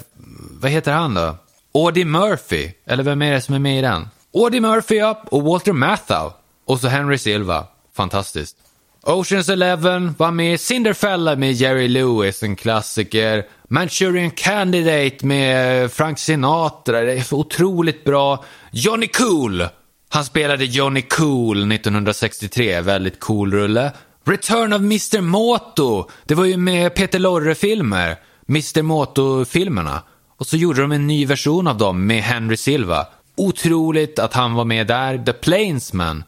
vad 0.51 0.71
heter 0.71 0.91
han 0.91 1.13
då? 1.13 1.35
Audie 1.73 2.05
Murphy, 2.05 2.71
eller 2.85 3.03
vem 3.03 3.21
är 3.21 3.31
det 3.31 3.41
som 3.41 3.55
är 3.55 3.59
med 3.59 3.79
i 3.79 3.81
den? 3.81 4.07
Audie 4.33 4.61
Murphy 4.61 4.95
ja, 4.95 5.23
och 5.25 5.43
Walter 5.43 5.73
Matthau. 5.73 6.31
Och 6.65 6.79
så 6.79 6.87
Henry 6.87 7.17
Silva, 7.17 7.67
fantastiskt. 7.95 8.57
Oceans 9.01 9.49
Eleven 9.49 10.15
var 10.17 10.31
med, 10.31 10.59
Cinderfella 10.59 11.35
med 11.35 11.51
Jerry 11.51 11.87
Lewis, 11.87 12.43
en 12.43 12.55
klassiker. 12.55 13.45
Manchurian 13.67 14.31
Candidate 14.31 15.25
med 15.25 15.91
Frank 15.91 16.19
Sinatra, 16.19 17.01
det 17.01 17.13
är 17.13 17.21
så 17.21 17.37
otroligt 17.37 18.03
bra. 18.03 18.43
Johnny 18.71 19.07
Cool, 19.07 19.67
han 20.09 20.25
spelade 20.25 20.65
Johnny 20.65 21.01
Cool 21.01 21.71
1963, 21.71 22.81
väldigt 22.81 23.19
cool 23.19 23.53
rulle. 23.53 23.91
Return 24.25 24.73
of 24.73 24.81
Mr. 24.81 25.21
Moto, 25.21 26.09
det 26.25 26.35
var 26.35 26.45
ju 26.45 26.57
med 26.57 26.95
Peter 26.95 27.19
Lorre-filmer, 27.19 28.15
Mr. 28.49 28.81
Moto-filmerna. 28.81 30.03
Och 30.37 30.47
så 30.47 30.57
gjorde 30.57 30.81
de 30.81 30.91
en 30.91 31.07
ny 31.07 31.25
version 31.25 31.67
av 31.67 31.77
dem 31.77 32.07
med 32.07 32.23
Henry 32.23 32.57
Silva. 32.57 33.07
Otroligt 33.35 34.19
att 34.19 34.33
han 34.33 34.53
var 34.53 34.65
med 34.65 34.87
där. 34.87 35.17
The 35.17 35.33
Plainsman, 35.33 36.23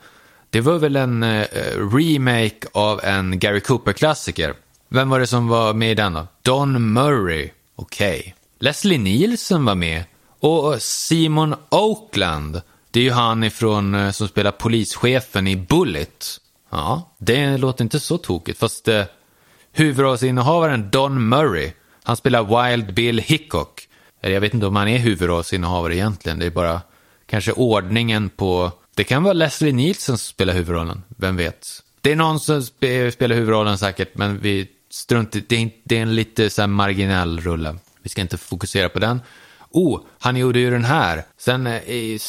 det 0.50 0.62
var 0.62 0.78
väl 0.78 0.96
en 0.96 1.24
eh, 1.24 1.46
remake 1.94 2.68
av 2.74 3.00
en 3.04 3.40
Gary 3.40 3.60
Cooper-klassiker. 3.60 4.54
Vem 4.90 5.10
var 5.10 5.20
det 5.20 5.28
som 5.28 5.48
var 5.48 5.74
med 5.74 5.92
i 5.92 5.96
den 5.96 6.14
då? 6.14 6.28
Don 6.42 6.94
Murray. 6.94 7.50
Okej. 7.76 8.20
Okay. 8.20 8.34
Leslie 8.60 8.98
Nielsen 8.98 9.66
var 9.66 9.76
med. 9.76 10.04
Och 10.40 10.74
eh, 10.74 10.80
Simon 10.80 11.56
Oakland. 11.70 12.62
Det 12.92 13.00
är 13.00 13.04
ju 13.04 13.12
han 13.12 13.44
ifrån, 13.44 13.96
eh, 13.96 14.12
som 14.12 14.28
spelar 14.28 14.52
polischefen 14.52 15.48
i 15.48 15.56
Bullet. 15.56 16.40
Ja, 16.76 17.16
det 17.18 17.58
låter 17.58 17.84
inte 17.84 18.00
så 18.00 18.18
tokigt. 18.18 18.60
Fast 18.60 18.88
eh, 18.88 19.04
huvudrollsinnehavaren 19.72 20.90
Don 20.92 21.30
Murray, 21.30 21.72
han 22.04 22.18
spelar 22.18 22.70
Wild 22.70 22.94
Bill 22.94 23.20
Hickok. 23.20 23.88
Eller 24.22 24.34
jag 24.34 24.42
vet 24.42 24.54
inte 24.54 24.66
om 24.66 24.76
han 24.76 24.88
är 24.88 24.98
huvudrollsinnehavare 24.98 25.96
egentligen. 25.96 26.40
Det 26.40 26.46
är 26.46 26.52
bara 26.52 26.82
kanske 27.26 27.52
ordningen 27.52 28.30
på... 28.30 28.72
Det 28.96 29.04
kan 29.04 29.24
vara 29.24 29.34
Leslie 29.34 29.74
Nielsen 29.74 30.18
som 30.18 30.30
spelar 30.30 30.54
huvudrollen. 30.54 31.04
Vem 31.08 31.38
vet? 31.38 31.68
Det 32.02 32.12
är 32.12 32.16
någon 32.16 32.40
som 32.40 32.64
spelar 32.64 33.36
huvudrollen 33.36 33.78
säkert, 33.78 34.18
men 34.18 34.40
vi 34.40 34.68
strunt 34.90 35.32
det 35.32 35.56
är, 35.56 35.72
det 35.84 35.98
är 35.98 36.02
en 36.02 36.16
lite 36.16 36.50
så 36.50 36.62
här 36.62 36.68
marginell 36.68 37.40
rulle. 37.40 37.76
Vi 38.02 38.10
ska 38.10 38.22
inte 38.22 38.38
fokusera 38.38 38.90
på 38.90 39.00
den. 39.00 39.22
Oh, 39.70 40.02
han 40.26 40.38
gjorde 40.38 40.60
ju 40.60 40.70
den 40.70 40.86
här. 40.86 41.24
Sen 41.38 41.68
eh, 41.68 41.90
i 41.90 42.20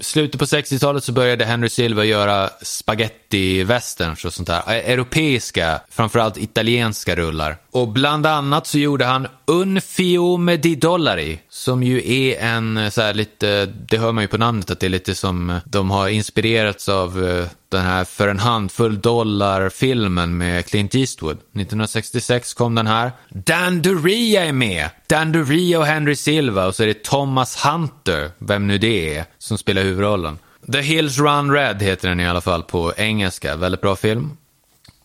slutet 0.00 0.38
på 0.38 0.44
60-talet 0.44 1.04
så 1.04 1.12
började 1.12 1.44
Henry 1.44 1.68
Silva 1.68 2.04
göra 2.04 2.50
spaghetti-westerns 2.62 4.26
och 4.26 4.32
sånt 4.32 4.48
där. 4.48 4.62
Eh, 4.66 4.90
europeiska, 4.92 5.80
framförallt 5.90 6.38
italienska 6.38 7.16
rullar. 7.16 7.56
Och 7.70 7.88
bland 7.88 8.26
annat 8.26 8.66
så 8.66 8.78
gjorde 8.78 9.04
han 9.04 9.26
Un 9.46 9.80
fiume 9.80 10.56
di 10.56 10.74
dollari, 10.74 11.40
som 11.48 11.82
ju 11.82 12.12
är 12.12 12.40
en 12.40 12.76
eh, 12.76 12.90
så 12.90 13.02
här 13.02 13.14
lite, 13.14 13.66
det 13.66 13.98
hör 13.98 14.12
man 14.12 14.24
ju 14.24 14.28
på 14.28 14.38
namnet 14.38 14.70
att 14.70 14.80
det 14.80 14.86
är 14.86 14.90
lite 14.90 15.14
som 15.14 15.60
de 15.64 15.90
har 15.90 16.08
inspirerats 16.08 16.88
av 16.88 17.48
den 17.70 17.82
här 17.82 18.04
För 18.04 18.28
en 18.28 18.38
handfull 18.38 19.00
dollar-filmen 19.00 20.36
med 20.36 20.66
Clint 20.66 20.94
Eastwood. 20.94 21.36
1966 21.36 22.54
kom 22.54 22.74
den 22.74 22.86
här. 22.86 23.12
Dan 23.28 23.82
Duria 23.82 24.44
är 24.44 24.52
med. 24.52 24.90
Dan 25.06 25.32
Duria 25.32 25.78
och 25.78 25.86
Henry 25.86 26.16
Silva 26.16 26.66
och 26.66 26.74
så 26.74 26.82
är 26.82 26.86
det 26.86 27.02
Tom 27.02 27.27
Thomas 27.28 27.64
Hunter, 27.64 28.30
vem 28.38 28.66
nu 28.66 28.78
det 28.78 29.16
är, 29.16 29.24
som 29.38 29.58
spelar 29.58 29.82
huvudrollen. 29.82 30.38
The 30.72 30.80
Hills 30.80 31.18
Run 31.18 31.52
Red 31.52 31.82
heter 31.82 32.08
den 32.08 32.20
i 32.20 32.28
alla 32.28 32.40
fall 32.40 32.62
på 32.62 32.92
engelska. 32.96 33.56
Väldigt 33.56 33.80
bra 33.80 33.96
film. 33.96 34.36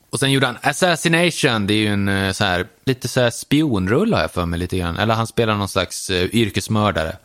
Och 0.09 0.19
sen 0.19 0.31
gjorde 0.31 0.45
han 0.45 0.57
Assassination, 0.61 1.67
det 1.67 1.73
är 1.73 1.77
ju 1.77 1.87
en 1.87 2.07
eh, 2.07 2.31
så 2.31 2.43
här, 2.43 2.67
lite 2.85 3.07
så 3.07 3.21
här 3.21 3.29
spionrull 3.29 4.13
har 4.13 4.21
jag 4.21 4.31
för 4.31 4.45
mig 4.45 4.59
lite 4.59 4.77
grann. 4.77 4.97
Eller 4.97 5.13
han 5.13 5.27
spelar 5.27 5.55
någon 5.55 5.67
slags 5.67 6.09
uh, 6.09 6.35
yrkesmördare. 6.35 7.17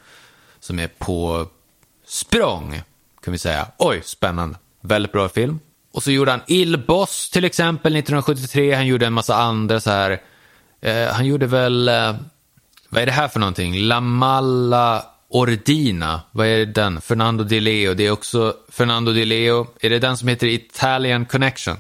Som 0.61 0.79
är 0.79 0.89
på 0.89 1.47
språng, 2.07 2.83
kan 3.25 3.33
vi 3.33 3.39
säga. 3.39 3.67
Oj, 3.79 4.03
spännande. 4.05 4.59
Väldigt 4.81 5.13
bra 5.13 5.29
film. 5.29 5.61
Och 5.93 6.03
så 6.03 6.11
gjorde 6.11 6.31
han 6.31 6.43
Il 6.47 6.79
Boss 6.87 7.31
till 7.31 7.45
exempel 7.45 7.97
1973. 7.97 8.75
Han 8.75 8.87
gjorde 8.87 9.07
en 9.07 9.13
massa 9.13 9.37
andra 9.37 9.81
så 9.81 9.91
här. 9.91 10.21
Eh, 10.81 11.09
han 11.09 11.27
gjorde 11.27 11.47
väl, 11.47 11.89
eh, 11.89 12.15
vad 12.89 13.03
är 13.03 13.07
det 13.07 13.13
här 13.13 13.29
för 13.29 13.41
någonting? 13.41 13.77
Lamalla 13.81 15.07
Ordina. 15.29 16.21
Vad 16.31 16.47
är 16.47 16.67
den? 16.67 17.01
Fernando 17.01 17.45
Di 17.45 17.61
Leo. 17.61 17.95
Det 17.95 18.07
är 18.07 18.11
också 18.11 18.55
Fernando 18.69 19.13
Di 19.13 19.25
Leo. 19.25 19.67
Är 19.81 19.91
det 19.91 19.99
den 19.99 20.17
som 20.17 20.29
heter 20.29 20.47
Italian 20.47 21.27
Connection? 21.27 21.77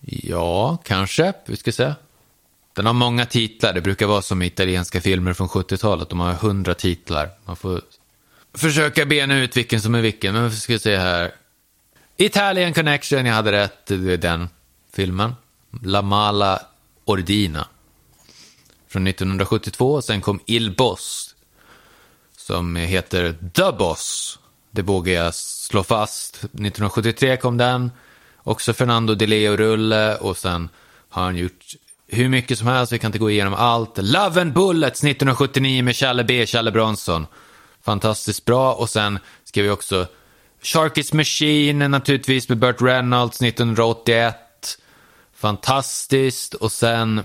Ja, 0.00 0.78
kanske. 0.84 1.32
Vi 1.46 1.56
ska 1.56 1.72
se. 1.72 1.92
Den 2.74 2.86
har 2.86 2.92
många 2.92 3.26
titlar. 3.26 3.72
Det 3.72 3.80
brukar 3.80 4.06
vara 4.06 4.22
som 4.22 4.42
italienska 4.42 5.00
filmer 5.00 5.32
från 5.32 5.48
70-talet. 5.48 6.08
De 6.08 6.20
har 6.20 6.32
hundra 6.32 6.74
titlar. 6.74 7.30
Man 7.44 7.56
får 7.56 7.80
försöka 8.54 9.06
bena 9.06 9.38
ut 9.38 9.56
vilken 9.56 9.80
som 9.80 9.94
är 9.94 10.00
vilken, 10.00 10.34
men 10.34 10.48
vi 10.48 10.56
ska 10.56 10.78
se 10.78 10.96
här. 10.96 11.32
Italian 12.16 12.72
Connection, 12.72 13.26
jag 13.26 13.34
hade 13.34 13.52
rätt, 13.52 13.86
det 13.86 13.94
är 13.94 14.16
den 14.16 14.48
filmen. 14.92 15.34
La 15.82 16.02
Mala 16.02 16.62
Ordina. 17.04 17.66
Från 18.92 19.06
1972, 19.06 20.02
sen 20.02 20.20
kom 20.20 20.40
Il 20.46 20.76
Boss. 20.76 21.34
Som 22.36 22.76
heter 22.76 23.36
The 23.54 23.72
Boss. 23.78 24.38
Det 24.70 24.82
vågar 24.82 25.12
jag 25.12 25.34
slå 25.34 25.82
fast. 25.82 26.36
1973 26.36 27.36
kom 27.36 27.58
den. 27.58 27.90
Också 28.42 28.72
Fernando 28.72 29.14
Di 29.14 29.26
Leo-rulle 29.26 30.16
och 30.16 30.36
sen 30.36 30.68
har 31.08 31.22
han 31.22 31.36
gjort 31.36 31.64
hur 32.08 32.28
mycket 32.28 32.58
som 32.58 32.66
helst, 32.66 32.92
vi 32.92 32.98
kan 32.98 33.08
inte 33.08 33.18
gå 33.18 33.30
igenom 33.30 33.54
allt. 33.54 33.98
Love 33.98 34.40
and 34.40 34.52
Bullets 34.52 35.04
1979 35.04 35.82
med 35.82 35.96
Challe 35.96 36.24
B, 36.24 36.46
Challe 36.46 36.70
Bronson. 36.70 37.26
Fantastiskt 37.82 38.44
bra 38.44 38.74
och 38.74 38.90
sen 38.90 39.18
ska 39.44 39.62
vi 39.62 39.70
också 39.70 40.06
Sharky's 40.62 41.14
Machine 41.14 41.88
naturligtvis 41.88 42.48
med 42.48 42.58
Burt 42.58 42.82
Reynolds 42.82 43.42
1981. 43.42 44.36
Fantastiskt 45.34 46.54
och 46.54 46.72
sen 46.72 47.22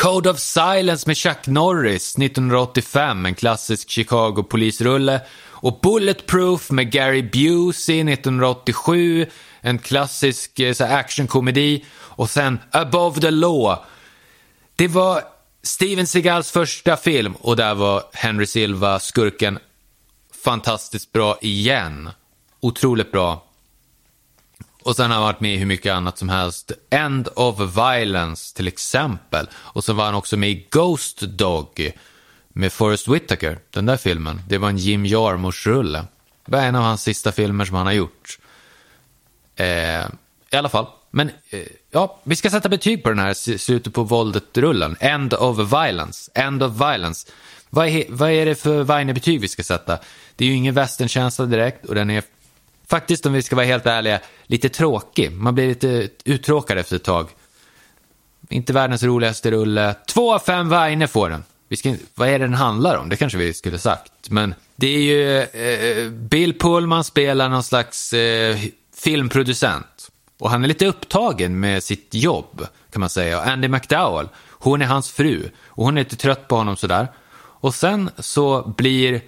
Code 0.00 0.30
of 0.30 0.38
Silence 0.38 1.08
med 1.08 1.16
Chuck 1.16 1.46
Norris 1.46 2.18
1985, 2.18 3.26
en 3.26 3.34
klassisk 3.34 3.90
Chicago-polisrulle. 3.90 5.20
Och 5.50 5.78
Bulletproof 5.82 6.70
med 6.70 6.90
Gary 6.90 7.22
Busey 7.22 8.00
1987, 8.00 9.26
en 9.60 9.78
klassisk 9.78 10.60
eh, 10.60 10.92
actionkomedi. 10.92 11.84
Och 11.94 12.30
sen 12.30 12.58
Above 12.70 13.20
the 13.20 13.30
Law. 13.30 13.78
Det 14.76 14.88
var 14.88 15.22
Steven 15.62 16.06
Seagals 16.06 16.50
första 16.50 16.96
film 16.96 17.34
och 17.40 17.56
där 17.56 17.74
var 17.74 18.02
Henry 18.12 18.46
Silva, 18.46 18.98
skurken, 18.98 19.58
fantastiskt 20.44 21.12
bra 21.12 21.38
igen. 21.40 22.10
Otroligt 22.60 23.12
bra. 23.12 23.45
Och 24.86 24.96
sen 24.96 25.10
har 25.10 25.14
han 25.14 25.26
varit 25.26 25.40
med 25.40 25.54
i 25.54 25.56
hur 25.56 25.66
mycket 25.66 25.92
annat 25.92 26.18
som 26.18 26.28
helst. 26.28 26.72
End 26.90 27.28
of 27.34 27.60
Violence 27.60 28.56
till 28.56 28.68
exempel. 28.68 29.48
Och 29.54 29.84
så 29.84 29.92
var 29.92 30.04
han 30.04 30.14
också 30.14 30.36
med 30.36 30.50
i 30.50 30.66
Ghost 30.70 31.20
Dog 31.20 31.92
med 32.48 32.72
Forrest 32.72 33.08
Whitaker. 33.08 33.58
Den 33.70 33.86
där 33.86 33.96
filmen. 33.96 34.40
Det 34.48 34.58
var 34.58 34.68
en 34.68 34.76
Jim 34.76 35.06
Jarmusch-rulle. 35.06 36.04
Det 36.44 36.52
var 36.52 36.58
en 36.58 36.74
av 36.74 36.82
hans 36.82 37.02
sista 37.02 37.32
filmer 37.32 37.64
som 37.64 37.76
han 37.76 37.86
har 37.86 37.92
gjort. 37.92 38.38
Eh, 39.56 39.66
I 40.50 40.56
alla 40.56 40.68
fall. 40.68 40.86
Men 41.10 41.30
eh, 41.50 41.60
ja, 41.90 42.20
vi 42.24 42.36
ska 42.36 42.50
sätta 42.50 42.68
betyg 42.68 43.02
på 43.02 43.08
den 43.08 43.18
här 43.18 43.56
slutet 43.58 43.94
på 43.94 44.02
våldet-rullen. 44.02 44.96
End 45.00 45.34
of 45.34 45.58
Violence. 45.58 46.30
End 46.34 46.62
of 46.62 46.72
Violence. 46.72 47.28
Vad 47.70 47.88
är, 47.88 48.04
vad 48.08 48.30
är 48.30 48.46
det 48.46 48.54
för 48.54 48.84
Weine-betyg 48.84 49.40
vi 49.40 49.48
ska 49.48 49.62
sätta? 49.62 49.98
Det 50.36 50.44
är 50.44 50.48
ju 50.48 50.54
ingen 50.54 50.74
västernkänsla 50.74 51.46
direkt 51.46 51.86
och 51.86 51.94
den 51.94 52.10
är 52.10 52.22
faktiskt, 52.88 53.26
om 53.26 53.32
vi 53.32 53.42
ska 53.42 53.56
vara 53.56 53.66
helt 53.66 53.86
ärliga, 53.86 54.20
lite 54.46 54.68
tråkig. 54.68 55.32
Man 55.32 55.54
blir 55.54 55.68
lite 55.68 56.08
uttråkad 56.24 56.78
efter 56.78 56.96
ett 56.96 57.04
tag. 57.04 57.28
Inte 58.48 58.72
världens 58.72 59.02
roligaste 59.02 59.50
rulle. 59.50 59.94
Två 60.08 60.34
av 60.34 60.38
fem 60.38 60.68
Weine 60.68 61.08
får 61.08 61.30
den. 61.30 61.44
Vi 61.68 61.76
ska, 61.76 61.94
vad 62.14 62.28
är 62.28 62.38
det 62.38 62.44
den 62.44 62.54
handlar 62.54 62.96
om? 62.96 63.08
Det 63.08 63.16
kanske 63.16 63.38
vi 63.38 63.54
skulle 63.54 63.78
sagt. 63.78 64.30
Men 64.30 64.54
det 64.76 64.86
är 64.86 65.00
ju 65.00 65.40
eh, 65.40 66.10
Bill 66.10 66.58
Pullman 66.58 67.04
spelar 67.04 67.48
någon 67.48 67.62
slags 67.62 68.12
eh, 68.12 68.58
filmproducent. 68.96 70.10
Och 70.38 70.50
han 70.50 70.64
är 70.64 70.68
lite 70.68 70.86
upptagen 70.86 71.60
med 71.60 71.82
sitt 71.82 72.14
jobb, 72.14 72.66
kan 72.92 73.00
man 73.00 73.10
säga. 73.10 73.38
Och 73.38 73.46
Andy 73.46 73.68
McDowell, 73.68 74.28
hon 74.50 74.82
är 74.82 74.86
hans 74.86 75.10
fru. 75.10 75.50
Och 75.66 75.84
hon 75.84 75.96
är 75.96 76.00
lite 76.00 76.16
trött 76.16 76.48
på 76.48 76.56
honom 76.56 76.76
sådär. 76.76 77.08
Och 77.36 77.74
sen 77.74 78.10
så 78.18 78.74
blir, 78.76 79.20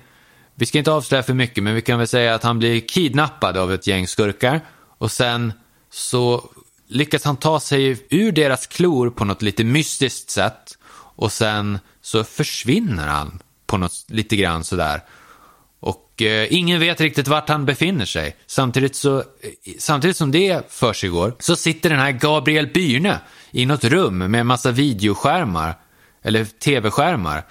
vi 0.58 0.66
ska 0.66 0.78
inte 0.78 0.92
avslöja 0.92 1.22
för 1.22 1.34
mycket, 1.34 1.64
men 1.64 1.74
vi 1.74 1.82
kan 1.82 1.98
väl 1.98 2.08
säga 2.08 2.34
att 2.34 2.42
han 2.42 2.58
blir 2.58 2.80
kidnappad 2.80 3.56
av 3.56 3.72
ett 3.72 3.86
gäng 3.86 4.06
skurkar. 4.06 4.60
Och 4.98 5.10
sen 5.10 5.52
så 5.90 6.50
lyckas 6.88 7.24
han 7.24 7.36
ta 7.36 7.60
sig 7.60 8.06
ur 8.10 8.32
deras 8.32 8.66
klor 8.66 9.10
på 9.10 9.24
något 9.24 9.42
lite 9.42 9.64
mystiskt 9.64 10.30
sätt. 10.30 10.78
Och 11.16 11.32
sen 11.32 11.78
så 12.00 12.24
försvinner 12.24 13.06
han 13.06 13.42
på 13.66 13.78
något 13.78 14.04
lite 14.08 14.36
grann 14.36 14.64
sådär. 14.64 15.02
Och 15.80 16.22
eh, 16.22 16.46
ingen 16.50 16.80
vet 16.80 17.00
riktigt 17.00 17.28
vart 17.28 17.48
han 17.48 17.64
befinner 17.64 18.04
sig. 18.04 18.36
Samtidigt, 18.46 18.96
så, 18.96 19.18
eh, 19.18 19.24
samtidigt 19.78 20.16
som 20.16 20.30
det 20.30 20.72
försiggår 20.72 21.34
så 21.38 21.56
sitter 21.56 21.90
den 21.90 21.98
här 21.98 22.12
Gabriel 22.12 22.66
Byrne 22.66 23.20
i 23.50 23.66
något 23.66 23.84
rum 23.84 24.18
med 24.18 24.40
en 24.40 24.46
massa 24.46 24.70
videoskärmar, 24.70 25.78
eller 26.22 26.44
tv-skärmar, 26.44 27.44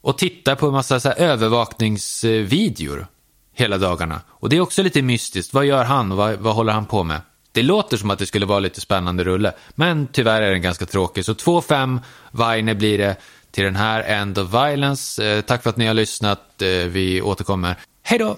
och 0.00 0.18
tittar 0.18 0.54
på 0.54 0.66
en 0.66 0.72
massa 0.72 1.00
så 1.00 1.08
här, 1.08 1.16
övervakningsvideor 1.16 3.06
hela 3.54 3.78
dagarna. 3.78 4.20
Och 4.28 4.48
det 4.48 4.56
är 4.56 4.60
också 4.60 4.82
lite 4.82 5.02
mystiskt. 5.02 5.54
Vad 5.54 5.66
gör 5.66 5.84
han 5.84 6.16
vad, 6.16 6.34
vad 6.34 6.54
håller 6.54 6.72
han 6.72 6.86
på 6.86 7.04
med? 7.04 7.20
Det 7.52 7.62
låter 7.62 7.96
som 7.96 8.10
att 8.10 8.18
det 8.18 8.26
skulle 8.26 8.46
vara 8.46 8.60
lite 8.60 8.80
spännande 8.80 9.24
rulle, 9.24 9.52
men 9.74 10.06
tyvärr 10.12 10.42
är 10.42 10.50
den 10.50 10.62
ganska 10.62 10.86
tråkig. 10.86 11.24
Så 11.24 11.32
2-5 11.32 12.00
Weine 12.30 12.74
blir 12.74 12.98
det 12.98 13.16
till 13.50 13.64
den 13.64 13.76
här 13.76 14.02
End 14.02 14.38
of 14.38 14.54
Violence. 14.54 15.26
Eh, 15.26 15.40
tack 15.40 15.62
för 15.62 15.70
att 15.70 15.76
ni 15.76 15.86
har 15.86 15.94
lyssnat. 15.94 16.62
Eh, 16.62 16.68
vi 16.68 17.22
återkommer. 17.22 17.76
Hej 18.02 18.18
då! 18.18 18.36